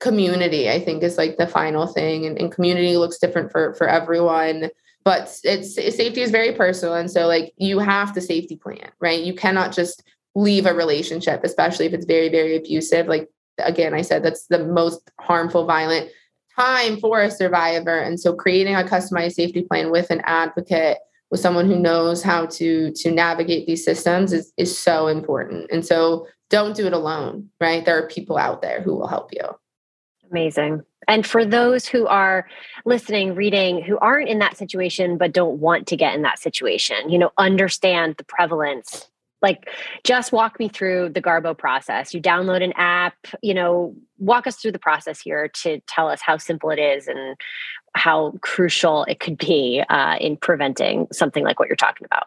community, 0.00 0.70
I 0.70 0.80
think, 0.80 1.02
is 1.02 1.18
like 1.18 1.36
the 1.36 1.46
final 1.46 1.86
thing. 1.86 2.26
And, 2.26 2.38
and 2.38 2.52
community 2.52 2.96
looks 2.96 3.18
different 3.18 3.50
for, 3.50 3.74
for 3.74 3.88
everyone. 3.88 4.70
But 5.04 5.38
it's 5.44 5.74
safety 5.74 6.20
is 6.20 6.30
very 6.30 6.52
personal. 6.52 6.94
And 6.94 7.10
so, 7.10 7.26
like, 7.26 7.52
you 7.56 7.78
have 7.78 8.12
to 8.14 8.20
safety 8.20 8.56
plan, 8.56 8.90
right? 9.00 9.22
You 9.22 9.34
cannot 9.34 9.72
just 9.72 10.02
leave 10.34 10.66
a 10.66 10.74
relationship, 10.74 11.42
especially 11.44 11.86
if 11.86 11.92
it's 11.92 12.06
very, 12.06 12.28
very 12.28 12.56
abusive. 12.56 13.06
Like, 13.06 13.28
again, 13.58 13.94
I 13.94 14.02
said 14.02 14.22
that's 14.22 14.46
the 14.46 14.64
most 14.64 15.10
harmful, 15.18 15.64
violent 15.64 16.10
time 16.56 16.98
for 16.98 17.22
a 17.22 17.30
survivor. 17.30 17.98
And 17.98 18.18
so 18.18 18.34
creating 18.34 18.74
a 18.74 18.82
customized 18.82 19.32
safety 19.32 19.62
plan 19.62 19.90
with 19.90 20.10
an 20.10 20.22
advocate, 20.24 20.98
with 21.30 21.40
someone 21.40 21.66
who 21.66 21.78
knows 21.78 22.22
how 22.22 22.46
to 22.46 22.92
to 22.92 23.10
navigate 23.10 23.66
these 23.66 23.84
systems 23.84 24.32
is, 24.32 24.52
is 24.56 24.76
so 24.76 25.08
important. 25.08 25.70
And 25.70 25.84
so 25.84 26.26
don't 26.50 26.76
do 26.76 26.86
it 26.86 26.92
alone, 26.92 27.50
right? 27.60 27.84
There 27.84 27.98
are 27.98 28.08
people 28.08 28.38
out 28.38 28.62
there 28.62 28.80
who 28.80 28.94
will 28.94 29.08
help 29.08 29.32
you. 29.32 29.42
Amazing. 30.30 30.82
And 31.08 31.24
for 31.24 31.44
those 31.44 31.86
who 31.86 32.06
are 32.06 32.48
listening, 32.84 33.34
reading, 33.34 33.82
who 33.82 33.96
aren't 33.98 34.28
in 34.28 34.40
that 34.40 34.56
situation 34.56 35.18
but 35.18 35.32
don't 35.32 35.60
want 35.60 35.86
to 35.88 35.96
get 35.96 36.14
in 36.14 36.22
that 36.22 36.38
situation, 36.38 37.10
you 37.10 37.18
know, 37.18 37.30
understand 37.38 38.16
the 38.16 38.24
prevalence. 38.24 39.08
Like, 39.42 39.68
just 40.02 40.32
walk 40.32 40.58
me 40.58 40.68
through 40.68 41.10
the 41.10 41.22
Garbo 41.22 41.56
process. 41.56 42.14
You 42.14 42.20
download 42.20 42.64
an 42.64 42.72
app, 42.76 43.14
you 43.42 43.54
know, 43.54 43.94
walk 44.18 44.46
us 44.46 44.56
through 44.56 44.72
the 44.72 44.78
process 44.78 45.20
here 45.20 45.48
to 45.62 45.80
tell 45.86 46.08
us 46.08 46.20
how 46.22 46.38
simple 46.38 46.70
it 46.70 46.78
is 46.78 47.06
and 47.06 47.36
how 47.94 48.32
crucial 48.40 49.04
it 49.04 49.20
could 49.20 49.38
be 49.38 49.82
uh, 49.88 50.16
in 50.20 50.36
preventing 50.36 51.06
something 51.12 51.44
like 51.44 51.58
what 51.58 51.68
you're 51.68 51.76
talking 51.76 52.04
about. 52.04 52.24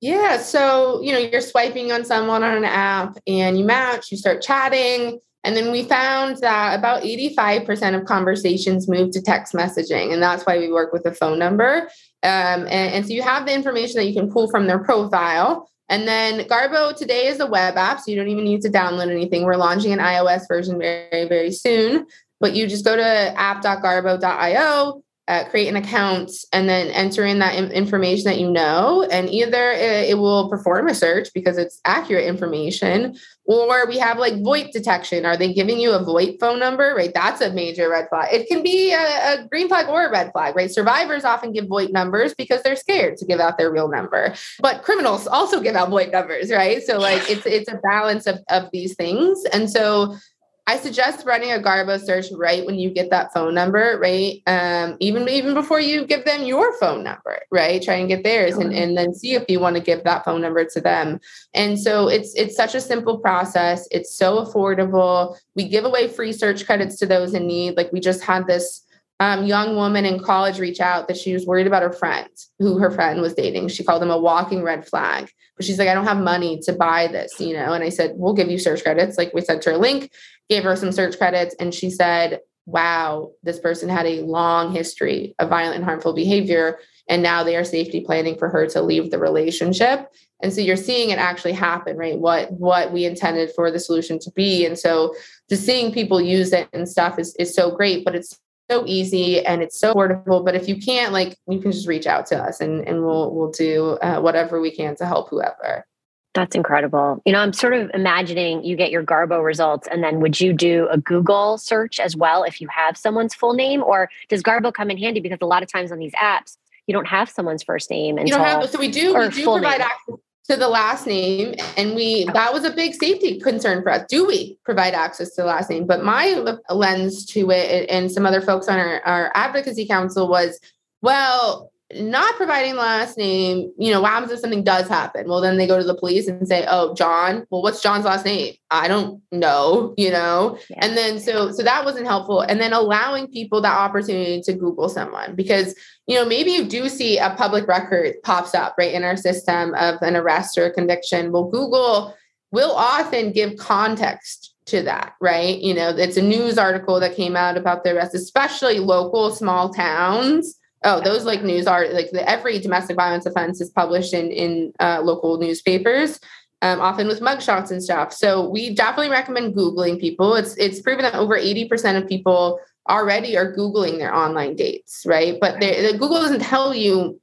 Yeah. 0.00 0.38
So, 0.38 1.00
you 1.00 1.12
know, 1.12 1.18
you're 1.18 1.40
swiping 1.40 1.92
on 1.92 2.04
someone 2.04 2.42
on 2.42 2.56
an 2.56 2.64
app 2.64 3.16
and 3.26 3.56
you 3.56 3.64
match, 3.64 4.10
you 4.10 4.18
start 4.18 4.42
chatting. 4.42 5.20
And 5.44 5.56
then 5.56 5.70
we 5.70 5.84
found 5.84 6.38
that 6.38 6.78
about 6.78 7.02
85% 7.02 7.98
of 7.98 8.04
conversations 8.04 8.88
move 8.88 9.10
to 9.12 9.22
text 9.22 9.54
messaging. 9.54 10.12
And 10.12 10.22
that's 10.22 10.44
why 10.44 10.58
we 10.58 10.70
work 10.70 10.92
with 10.92 11.06
a 11.06 11.12
phone 11.12 11.38
number. 11.38 11.88
Um, 12.24 12.66
and, 12.66 12.94
and 12.94 13.06
so 13.06 13.12
you 13.12 13.22
have 13.22 13.46
the 13.46 13.54
information 13.54 13.96
that 13.96 14.06
you 14.06 14.14
can 14.14 14.30
pull 14.30 14.50
from 14.50 14.66
their 14.66 14.78
profile. 14.78 15.68
And 15.92 16.08
then 16.08 16.48
Garbo 16.48 16.96
today 16.96 17.26
is 17.26 17.38
a 17.38 17.46
web 17.46 17.76
app, 17.76 18.00
so 18.00 18.10
you 18.10 18.16
don't 18.16 18.28
even 18.28 18.44
need 18.44 18.62
to 18.62 18.70
download 18.70 19.10
anything. 19.10 19.44
We're 19.44 19.56
launching 19.56 19.92
an 19.92 19.98
iOS 19.98 20.48
version 20.48 20.78
very, 20.78 21.28
very 21.28 21.52
soon. 21.52 22.06
But 22.40 22.56
you 22.56 22.66
just 22.66 22.82
go 22.82 22.96
to 22.96 23.04
app.garbo.io, 23.04 25.04
uh, 25.28 25.44
create 25.50 25.68
an 25.68 25.76
account 25.76 26.32
and 26.52 26.68
then 26.68 26.88
enter 26.88 27.24
in 27.24 27.38
that 27.38 27.54
information 27.72 28.24
that 28.24 28.40
you 28.40 28.50
know 28.50 29.06
and 29.10 29.30
either 29.30 29.70
it, 29.70 30.10
it, 30.10 30.18
will 30.18 30.50
perform 30.50 30.88
a 30.88 30.94
search 30.94 31.28
because 31.32 31.58
it's 31.58 31.80
accurate 31.84 32.24
information 32.24 33.14
or 33.44 33.86
we 33.86 33.98
have 33.98 34.18
like 34.18 34.34
VoIP 34.34 34.72
detection. 34.72 35.24
Are 35.24 35.36
they 35.36 35.52
giving 35.52 35.78
you 35.78 35.92
a 35.92 36.04
VoIP 36.04 36.40
phone 36.40 36.58
number? 36.58 36.92
Right 36.96 37.12
that's 37.14 37.40
a 37.40 37.52
major 37.52 37.88
red 37.88 38.08
flag. 38.08 38.32
It 38.32 38.48
can 38.48 38.64
be 38.64 38.92
a, 38.92 38.98
a 38.98 39.48
green 39.48 39.68
flag 39.68 39.88
or 39.88 40.06
a 40.06 40.10
red 40.10 40.32
flag 40.32 40.56
right? 40.56 40.70
Survivors 40.70 41.24
often 41.24 41.52
give 41.52 41.66
VoIP 41.66 41.92
numbers 41.92 42.34
because 42.34 42.62
they're 42.64 42.74
scared 42.74 43.16
to 43.18 43.24
give 43.24 43.38
out 43.38 43.58
their 43.58 43.70
real 43.70 43.88
number. 43.88 44.34
But 44.58 44.82
criminals 44.82 45.28
also 45.28 45.60
give 45.60 45.76
out 45.76 45.90
VoIP 45.90 46.10
numbers 46.10 46.50
right? 46.50 46.82
So 46.82 46.98
like 46.98 47.30
it's 47.30 47.46
it's 47.46 47.70
a 47.70 47.76
balance 47.76 48.26
of, 48.26 48.40
of 48.50 48.70
these 48.72 48.96
things. 48.96 49.44
And 49.52 49.70
so 49.70 50.16
I 50.66 50.76
suggest 50.76 51.26
running 51.26 51.50
a 51.50 51.58
Garbo 51.58 52.00
search 52.00 52.26
right 52.32 52.64
when 52.64 52.76
you 52.76 52.90
get 52.90 53.10
that 53.10 53.32
phone 53.34 53.52
number, 53.52 53.98
right? 54.00 54.40
Um, 54.46 54.96
even 55.00 55.28
even 55.28 55.54
before 55.54 55.80
you 55.80 56.06
give 56.06 56.24
them 56.24 56.44
your 56.44 56.78
phone 56.78 57.02
number, 57.02 57.40
right? 57.50 57.82
Try 57.82 57.94
and 57.94 58.08
get 58.08 58.22
theirs 58.22 58.56
and, 58.56 58.72
and 58.72 58.96
then 58.96 59.12
see 59.12 59.34
if 59.34 59.44
you 59.48 59.58
want 59.58 59.74
to 59.74 59.82
give 59.82 60.04
that 60.04 60.24
phone 60.24 60.40
number 60.40 60.64
to 60.64 60.80
them. 60.80 61.18
And 61.52 61.80
so 61.80 62.06
it's 62.06 62.32
it's 62.36 62.56
such 62.56 62.76
a 62.76 62.80
simple 62.80 63.18
process. 63.18 63.88
It's 63.90 64.14
so 64.16 64.44
affordable. 64.44 65.36
We 65.56 65.68
give 65.68 65.84
away 65.84 66.06
free 66.06 66.32
search 66.32 66.64
credits 66.64 66.96
to 66.98 67.06
those 67.06 67.34
in 67.34 67.48
need. 67.48 67.76
Like 67.76 67.90
we 67.92 67.98
just 67.98 68.22
had 68.22 68.46
this 68.46 68.86
um, 69.20 69.44
young 69.44 69.76
woman 69.76 70.04
in 70.04 70.18
college 70.18 70.58
reach 70.58 70.80
out 70.80 71.06
that 71.06 71.16
she 71.16 71.32
was 71.32 71.46
worried 71.46 71.66
about 71.66 71.82
her 71.82 71.92
friend 71.92 72.28
who 72.58 72.78
her 72.78 72.90
friend 72.90 73.20
was 73.20 73.34
dating. 73.34 73.68
She 73.68 73.84
called 73.84 74.02
him 74.02 74.10
a 74.10 74.18
walking 74.18 74.62
red 74.62 74.86
flag. 74.86 75.30
But 75.56 75.64
she's 75.64 75.78
like, 75.78 75.88
I 75.88 75.94
don't 75.94 76.06
have 76.06 76.18
money 76.18 76.58
to 76.64 76.72
buy 76.72 77.06
this, 77.06 77.38
you 77.38 77.54
know. 77.54 77.72
And 77.72 77.84
I 77.84 77.88
said, 77.88 78.12
We'll 78.16 78.34
give 78.34 78.50
you 78.50 78.58
search 78.58 78.82
credits. 78.82 79.18
Like 79.18 79.32
we 79.32 79.42
sent 79.42 79.64
her 79.64 79.72
a 79.72 79.78
link 79.78 80.10
gave 80.48 80.64
her 80.64 80.76
some 80.76 80.92
search 80.92 81.16
credits, 81.16 81.54
and 81.58 81.74
she 81.74 81.88
said, 81.90 82.40
Wow, 82.66 83.32
this 83.42 83.58
person 83.58 83.88
had 83.88 84.06
a 84.06 84.20
long 84.22 84.72
history 84.72 85.34
of 85.38 85.48
violent 85.48 85.76
and 85.76 85.84
harmful 85.84 86.12
behavior. 86.12 86.78
And 87.08 87.20
now 87.20 87.42
they 87.42 87.56
are 87.56 87.64
safety 87.64 88.02
planning 88.02 88.38
for 88.38 88.48
her 88.48 88.68
to 88.68 88.82
leave 88.82 89.10
the 89.10 89.18
relationship. 89.18 90.08
And 90.40 90.52
so 90.52 90.60
you're 90.60 90.76
seeing 90.76 91.10
it 91.10 91.18
actually 91.18 91.54
happen, 91.54 91.96
right? 91.96 92.16
What 92.16 92.52
what 92.52 92.92
we 92.92 93.04
intended 93.04 93.50
for 93.56 93.70
the 93.70 93.80
solution 93.80 94.18
to 94.20 94.30
be. 94.32 94.64
And 94.64 94.78
so 94.78 95.14
just 95.48 95.64
seeing 95.64 95.92
people 95.92 96.20
use 96.20 96.52
it 96.52 96.68
and 96.72 96.88
stuff 96.88 97.18
is, 97.18 97.34
is 97.36 97.52
so 97.52 97.74
great, 97.74 98.04
but 98.04 98.14
it's 98.14 98.38
so 98.72 98.84
easy 98.86 99.44
and 99.44 99.62
it's 99.62 99.78
so 99.78 99.94
affordable. 99.94 100.44
But 100.44 100.54
if 100.54 100.68
you 100.68 100.76
can't, 100.80 101.12
like 101.12 101.36
you 101.48 101.60
can 101.60 101.72
just 101.72 101.86
reach 101.86 102.06
out 102.06 102.26
to 102.26 102.38
us 102.38 102.60
and, 102.60 102.86
and 102.86 103.04
we'll 103.04 103.32
we'll 103.34 103.50
do 103.50 103.98
uh, 104.02 104.20
whatever 104.20 104.60
we 104.60 104.70
can 104.70 104.96
to 104.96 105.06
help 105.06 105.28
whoever. 105.30 105.86
That's 106.34 106.56
incredible. 106.56 107.20
You 107.26 107.34
know, 107.34 107.40
I'm 107.40 107.52
sort 107.52 107.74
of 107.74 107.90
imagining 107.92 108.64
you 108.64 108.74
get 108.74 108.90
your 108.90 109.04
Garbo 109.04 109.44
results, 109.44 109.86
and 109.90 110.02
then 110.02 110.20
would 110.20 110.40
you 110.40 110.54
do 110.54 110.88
a 110.90 110.96
Google 110.96 111.58
search 111.58 112.00
as 112.00 112.16
well 112.16 112.42
if 112.42 112.58
you 112.58 112.68
have 112.68 112.96
someone's 112.96 113.34
full 113.34 113.52
name, 113.52 113.82
or 113.82 114.08
does 114.28 114.42
Garbo 114.42 114.72
come 114.72 114.90
in 114.90 114.96
handy 114.96 115.20
because 115.20 115.38
a 115.42 115.46
lot 115.46 115.62
of 115.62 115.70
times 115.70 115.92
on 115.92 115.98
these 115.98 116.14
apps 116.14 116.56
you 116.86 116.94
don't 116.94 117.06
have 117.06 117.28
someone's 117.28 117.62
first 117.62 117.90
name 117.90 118.16
until 118.16 118.38
you 118.38 118.44
don't 118.44 118.62
have, 118.62 118.70
so 118.70 118.78
we 118.78 118.90
do 118.90 119.14
we 119.16 119.28
do 119.28 119.44
provide 119.44 119.78
name. 119.78 119.88
access 119.88 120.16
to 120.48 120.56
the 120.56 120.68
last 120.68 121.06
name, 121.06 121.54
and 121.76 121.94
we 121.94 122.24
that 122.32 122.52
was 122.52 122.64
a 122.64 122.72
big 122.72 122.94
safety 122.94 123.38
concern 123.38 123.82
for 123.82 123.90
us. 123.90 124.04
Do 124.08 124.26
we 124.26 124.58
provide 124.64 124.94
access 124.94 125.34
to 125.34 125.42
the 125.42 125.46
last 125.46 125.70
name? 125.70 125.86
But 125.86 126.04
my 126.04 126.56
lens 126.68 127.24
to 127.26 127.50
it, 127.50 127.88
and 127.88 128.10
some 128.10 128.26
other 128.26 128.40
folks 128.40 128.68
on 128.68 128.78
our, 128.78 129.00
our 129.02 129.32
advocacy 129.34 129.86
council 129.86 130.28
was, 130.28 130.58
well, 131.00 131.72
not 131.94 132.36
providing 132.36 132.74
last 132.74 133.18
name, 133.18 133.70
you 133.78 133.92
know, 133.92 134.00
what 134.00 134.10
happens 134.10 134.32
if 134.32 134.40
something 134.40 134.64
does 134.64 134.88
happen? 134.88 135.28
Well, 135.28 135.40
then 135.40 135.58
they 135.58 135.66
go 135.66 135.78
to 135.78 135.84
the 135.84 135.94
police 135.94 136.26
and 136.26 136.46
say, 136.48 136.66
"Oh, 136.68 136.94
John. 136.94 137.46
Well, 137.50 137.62
what's 137.62 137.82
John's 137.82 138.04
last 138.04 138.24
name? 138.24 138.54
I 138.70 138.88
don't 138.88 139.22
know." 139.30 139.94
You 139.96 140.10
know, 140.10 140.58
yeah. 140.70 140.78
and 140.80 140.96
then 140.96 141.20
so 141.20 141.52
so 141.52 141.62
that 141.62 141.84
wasn't 141.84 142.06
helpful. 142.06 142.40
And 142.40 142.60
then 142.60 142.72
allowing 142.72 143.28
people 143.28 143.60
that 143.60 143.76
opportunity 143.76 144.40
to 144.42 144.52
Google 144.52 144.88
someone 144.88 145.34
because 145.34 145.74
you 146.06 146.16
know 146.16 146.24
maybe 146.24 146.50
you 146.50 146.64
do 146.64 146.88
see 146.88 147.18
a 147.18 147.30
public 147.30 147.66
record 147.66 148.14
pops 148.22 148.54
up 148.54 148.74
right 148.78 148.92
in 148.92 149.04
our 149.04 149.16
system 149.16 149.74
of 149.74 150.00
an 150.02 150.16
arrest 150.16 150.58
or 150.58 150.66
a 150.66 150.72
conviction. 150.72 151.32
Well, 151.32 151.44
Google 151.44 152.14
will 152.50 152.72
often 152.72 153.32
give 153.32 153.56
context 153.56 154.54
to 154.66 154.82
that, 154.82 155.14
right? 155.20 155.58
You 155.58 155.74
know, 155.74 155.88
it's 155.90 156.16
a 156.16 156.22
news 156.22 156.58
article 156.58 157.00
that 157.00 157.16
came 157.16 157.34
out 157.34 157.56
about 157.56 157.82
the 157.82 157.94
arrest, 157.94 158.14
especially 158.14 158.78
local 158.78 159.30
small 159.30 159.72
towns 159.72 160.58
Oh, 160.84 161.00
those 161.00 161.24
like 161.24 161.42
news 161.42 161.66
are 161.66 161.88
like 161.88 162.10
the, 162.10 162.28
every 162.28 162.58
domestic 162.58 162.96
violence 162.96 163.26
offense 163.26 163.60
is 163.60 163.70
published 163.70 164.12
in 164.14 164.30
in 164.30 164.72
uh, 164.80 165.00
local 165.02 165.38
newspapers, 165.38 166.18
um, 166.60 166.80
often 166.80 167.06
with 167.06 167.20
mugshots 167.20 167.70
and 167.70 167.82
stuff. 167.82 168.12
So 168.12 168.48
we 168.48 168.74
definitely 168.74 169.10
recommend 169.10 169.54
googling 169.54 170.00
people. 170.00 170.34
It's 170.34 170.56
it's 170.56 170.80
proven 170.80 171.02
that 171.04 171.14
over 171.14 171.36
eighty 171.36 171.68
percent 171.68 172.02
of 172.02 172.08
people 172.08 172.58
already 172.88 173.36
are 173.36 173.54
googling 173.54 173.98
their 173.98 174.14
online 174.14 174.56
dates, 174.56 175.02
right? 175.06 175.38
But 175.40 175.60
the 175.60 175.92
Google 175.92 176.20
doesn't 176.20 176.40
tell 176.40 176.74
you 176.74 177.20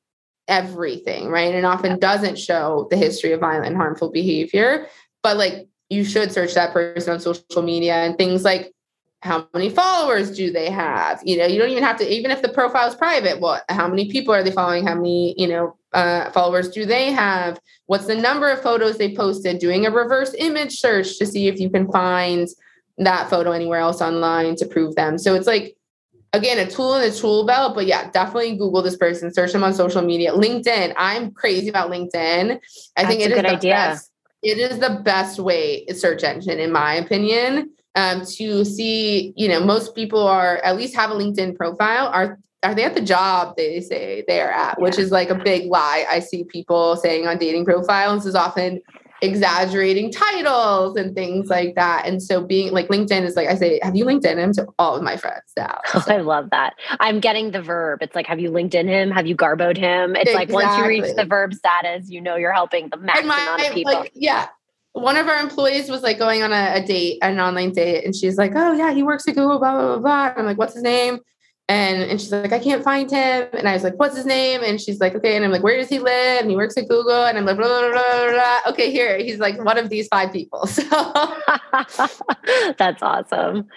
everything, 0.48 1.30
right? 1.30 1.54
And 1.54 1.66
often 1.66 2.00
doesn't 2.00 2.40
show 2.40 2.88
the 2.90 2.98
history 2.98 3.32
of 3.34 3.42
violent 3.42 3.68
and 3.68 3.78
harmful 3.78 4.12
behavior. 4.12 4.88
But 5.22 5.38
like 5.38 5.68
you 5.90 6.04
should 6.04 6.32
search 6.32 6.54
that 6.54 6.74
person 6.74 7.14
on 7.14 7.20
social 7.20 7.62
media 7.62 7.96
and 7.96 8.18
things 8.18 8.44
like 8.44 8.74
how 9.22 9.48
many 9.54 9.70
followers 9.70 10.32
do 10.32 10.50
they 10.50 10.70
have 10.70 11.20
you 11.26 11.38
know 11.38 11.46
you 11.46 11.60
don't 11.60 11.72
even 11.72 11.84
have 11.84 11.98
to 11.98 12.10
even 12.10 12.32
if 12.32 12.42
the 12.42 12.48
profile 12.48 12.88
is 12.88 12.96
private 12.96 13.42
what 13.42 13.66
how 13.68 13.86
many 13.86 14.10
people 14.10 14.34
are 14.34 14.44
they 14.44 14.52
following 14.52 14.88
how 14.88 14.96
many 14.96 15.36
you 15.38 15.48
know 15.48 15.76
uh, 15.92 16.32
followers 16.32 16.70
do 16.70 16.86
they 16.86 17.12
have 17.12 17.60
what's 17.88 18.06
the 18.06 18.16
number 18.16 18.50
of 18.50 18.62
photos 18.62 18.98
they 18.98 19.14
posted 19.14 19.60
doing 19.60 19.86
a 19.86 19.92
reverse 19.92 20.34
image 20.38 20.80
search 20.80 21.18
to 21.18 21.26
see 21.26 21.48
if 21.48 21.60
you 21.60 21.70
can 21.70 21.92
find 21.92 22.48
that 23.00 23.30
photo 23.30 23.52
anywhere 23.52 23.80
else 23.80 24.02
online 24.02 24.56
to 24.56 24.66
prove 24.66 24.96
them 24.96 25.18
so 25.18 25.36
it's 25.36 25.48
like 25.48 25.76
again 26.34 26.60
a 26.60 26.70
tool 26.70 26.96
in 26.96 27.10
the 27.10 27.16
tool 27.16 27.46
belt 27.46 27.74
but 27.74 27.86
yeah 27.86 28.10
definitely 28.12 28.56
google 28.56 28.82
this 28.82 28.98
person 28.98 29.34
search 29.34 29.52
them 29.52 29.64
on 29.64 29.74
social 29.74 30.02
media 30.02 30.32
linkedin 30.32 30.94
i'm 30.98 31.32
crazy 31.32 31.70
about 31.70 31.90
linkedin 31.90 32.60
i 32.98 33.04
That's 33.04 33.08
think 33.08 33.22
it 33.22 33.32
is 33.32 33.42
the 33.42 33.50
idea. 33.50 33.74
best 33.74 34.12
it 34.44 34.58
is 34.58 34.80
the 34.80 35.02
best 35.04 35.40
way 35.40 35.86
search 35.88 36.24
engine 36.24 36.60
in 36.60 36.72
my 36.72 36.96
opinion 36.96 37.70
um, 37.96 38.26
to 38.26 38.64
see, 38.66 39.34
you 39.36 39.48
know, 39.48 39.60
most 39.60 39.96
people 39.96 40.26
are 40.26 40.58
at 40.58 40.78
least 40.78 40.96
have 40.96 41.12
a 41.12 41.16
LinkedIn 41.16 41.56
profile. 41.56 42.08
Are 42.08 42.40
are 42.62 42.76
they 42.76 42.84
at 42.84 42.94
the 42.94 43.02
job 43.02 43.56
they 43.56 43.80
say 43.80 44.26
they 44.28 44.42
are 44.42 44.52
at, 44.52 44.76
yeah. 44.78 44.84
which 44.84 45.00
is 45.00 45.12
like 45.12 45.30
a 45.30 45.36
big 45.36 45.68
lie. 45.68 46.06
I 46.10 46.20
see 46.20 46.44
people 46.44 46.98
saying 46.98 47.26
on 47.26 47.38
dating 47.38 47.64
profiles 47.64 48.26
is 48.26 48.36
often 48.36 48.82
exaggerating 49.22 50.12
titles 50.12 50.96
and 50.96 51.16
things 51.16 51.50
like 51.50 51.76
that. 51.76 52.06
And 52.06 52.22
so 52.22 52.42
being 52.42 52.72
like 52.72 52.88
LinkedIn 52.88 53.24
is 53.24 53.36
like 53.36 53.48
I 53.48 53.56
say, 53.56 53.80
have 53.84 53.96
you 53.96 54.06
LinkedIn 54.06 54.38
him 54.38 54.54
to 54.54 54.68
all 54.78 54.96
of 54.96 55.04
my 55.04 55.18
friends 55.18 55.52
now? 55.58 55.80
So. 55.88 56.00
Oh, 56.10 56.14
I 56.14 56.18
love 56.18 56.50
that. 56.52 56.76
I'm 57.00 57.20
getting 57.20 57.52
the 57.52 57.62
verb. 57.62 58.02
It's 58.02 58.16
like, 58.16 58.26
have 58.26 58.40
you 58.40 58.50
LinkedIn 58.52 58.88
him? 58.88 59.12
Have 59.12 59.28
you 59.28 59.36
garboed 59.36 59.78
him? 59.78 60.16
It's 60.16 60.30
exactly. 60.30 60.56
like 60.56 60.66
once 60.66 60.78
you 60.78 60.88
reach 60.88 61.16
the 61.16 61.26
verb 61.26 61.54
status, 61.54 62.10
you 62.10 62.22
know 62.22 62.36
you're 62.36 62.54
helping 62.54 62.90
the 62.90 62.98
max 62.98 63.26
my, 63.26 63.40
amount 63.40 63.62
of 63.68 63.74
people. 63.74 63.94
Like, 63.94 64.12
yeah 64.16 64.48
one 64.94 65.18
of 65.18 65.28
our 65.28 65.40
employees 65.40 65.90
was 65.90 66.02
like 66.02 66.18
going 66.18 66.42
on 66.42 66.52
a, 66.52 66.74
a, 66.76 66.86
date, 66.86 67.20
an 67.22 67.40
online 67.40 67.72
date, 67.72 68.04
and 68.06 68.16
she's 68.16 68.38
like, 68.38 68.54
"Oh 68.56 68.74
yeah, 68.74 68.92
he 68.92 69.04
works 69.04 69.28
at 69.28 69.36
Google." 69.36 69.60
Blah 69.60 69.72
blah 69.72 69.88
blah. 69.88 70.00
blah. 70.00 70.34
I'm 70.36 70.46
like, 70.46 70.58
"What's 70.58 70.74
his 70.74 70.84
name?" 70.84 71.20
And 71.70 72.02
and 72.02 72.20
she's 72.20 72.32
like, 72.32 72.52
"I 72.52 72.60
can't 72.60 72.84
find 72.84 73.10
him." 73.10 73.48
And 73.54 73.70
I 73.70 73.74
was 73.74 73.84
like, 73.84 73.94
"What's 73.98 74.18
his 74.18 74.26
name?" 74.26 74.62
And 74.64 74.82
she's 74.82 75.00
like, 75.00 75.14
"Okay." 75.16 75.36
And 75.36 75.46
I'm 75.46 75.52
like, 75.52 75.64
"Where 75.64 75.78
does 75.78 75.88
he 75.88 76.00
live?" 76.00 76.42
And 76.42 76.50
he 76.50 76.56
works 76.56 76.76
at 76.78 76.90
Google. 76.90 77.26
And 77.26 77.38
I'm 77.38 77.46
like, 77.46 77.58
blah, 77.58 77.68
blah, 77.68 77.92
blah, 77.92 78.32
blah. 78.32 78.60
"Okay, 78.72 78.92
here." 78.92 79.18
He's 79.20 79.40
like 79.40 79.64
one 79.64 79.78
of 79.78 79.90
these 79.90 80.08
five 80.08 80.34
people. 80.34 80.68
So 80.80 80.84
that's 82.78 83.04
awesome. 83.04 83.68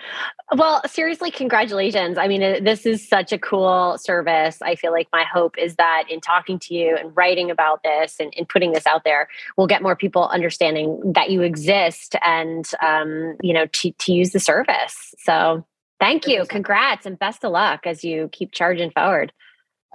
Well, 0.54 0.82
seriously, 0.86 1.30
congratulations. 1.30 2.18
I 2.18 2.28
mean, 2.28 2.62
this 2.62 2.84
is 2.86 3.06
such 3.06 3.32
a 3.32 3.38
cool 3.38 3.96
service. 3.98 4.60
I 4.62 4.74
feel 4.74 4.92
like 4.92 5.08
my 5.12 5.24
hope 5.24 5.56
is 5.58 5.76
that 5.76 6.04
in 6.08 6.20
talking 6.20 6.58
to 6.60 6.74
you 6.74 6.96
and 6.96 7.14
writing 7.16 7.50
about 7.50 7.82
this 7.82 8.16
and, 8.20 8.32
and 8.36 8.48
putting 8.48 8.72
this 8.72 8.86
out 8.86 9.04
there, 9.04 9.28
we'll 9.56 9.66
get 9.66 9.82
more 9.82 9.96
people 9.96 10.28
understanding 10.28 11.00
that 11.14 11.30
you 11.30 11.42
exist 11.42 12.16
and, 12.22 12.70
um, 12.82 13.36
you 13.42 13.52
know, 13.52 13.66
to, 13.66 13.92
to 13.92 14.12
use 14.12 14.32
the 14.32 14.40
service. 14.40 15.14
So 15.18 15.64
Thank 16.02 16.26
you. 16.26 16.44
Congrats 16.46 17.06
and 17.06 17.16
best 17.16 17.44
of 17.44 17.52
luck 17.52 17.86
as 17.86 18.02
you 18.02 18.28
keep 18.32 18.50
charging 18.50 18.90
forward. 18.90 19.32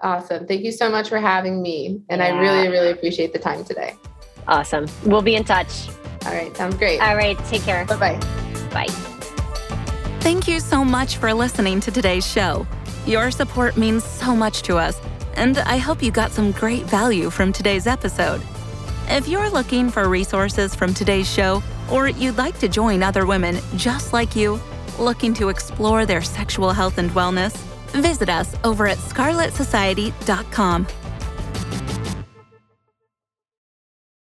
Awesome. 0.01 0.47
Thank 0.47 0.63
you 0.63 0.71
so 0.71 0.89
much 0.89 1.09
for 1.09 1.19
having 1.19 1.61
me. 1.61 2.01
And 2.07 2.21
yeah. 2.21 2.27
I 2.27 2.39
really, 2.39 2.69
really 2.69 2.91
appreciate 2.91 3.33
the 3.33 3.39
time 3.39 3.65
today. 3.65 3.93
Awesome. 4.47 4.85
We'll 5.03 5.21
be 5.21 5.35
in 5.35 5.43
touch. 5.43 5.89
All 6.25 6.31
right. 6.31 6.55
Sounds 6.55 6.77
great. 6.77 7.01
All 7.01 7.17
right. 7.17 7.37
Take 7.49 7.63
care. 7.63 7.83
Bye 7.83 7.97
bye. 7.97 8.19
Bye. 8.71 8.87
Thank 10.21 10.47
you 10.47 10.61
so 10.61 10.85
much 10.85 11.17
for 11.17 11.33
listening 11.33 11.81
to 11.81 11.91
today's 11.91 12.25
show. 12.25 12.65
Your 13.05 13.29
support 13.29 13.75
means 13.75 14.05
so 14.05 14.33
much 14.33 14.61
to 14.61 14.77
us, 14.77 14.97
and 15.35 15.57
I 15.57 15.75
hope 15.75 16.01
you 16.01 16.11
got 16.11 16.31
some 16.31 16.53
great 16.53 16.83
value 16.83 17.29
from 17.29 17.51
today's 17.51 17.85
episode. 17.85 18.41
If 19.09 19.27
you're 19.27 19.49
looking 19.49 19.89
for 19.89 20.07
resources 20.07 20.73
from 20.73 20.93
today's 20.93 21.29
show, 21.29 21.61
or 21.91 22.07
you'd 22.07 22.37
like 22.37 22.59
to 22.59 22.69
join 22.69 23.03
other 23.03 23.25
women 23.25 23.57
just 23.75 24.13
like 24.13 24.37
you, 24.37 24.61
looking 24.99 25.33
to 25.35 25.49
explore 25.49 26.05
their 26.05 26.21
sexual 26.21 26.71
health 26.71 26.97
and 26.97 27.11
wellness, 27.11 27.57
visit 27.91 28.29
us 28.29 28.55
over 28.63 28.87
at 28.87 28.97
scarletsociety.com. 28.97 30.87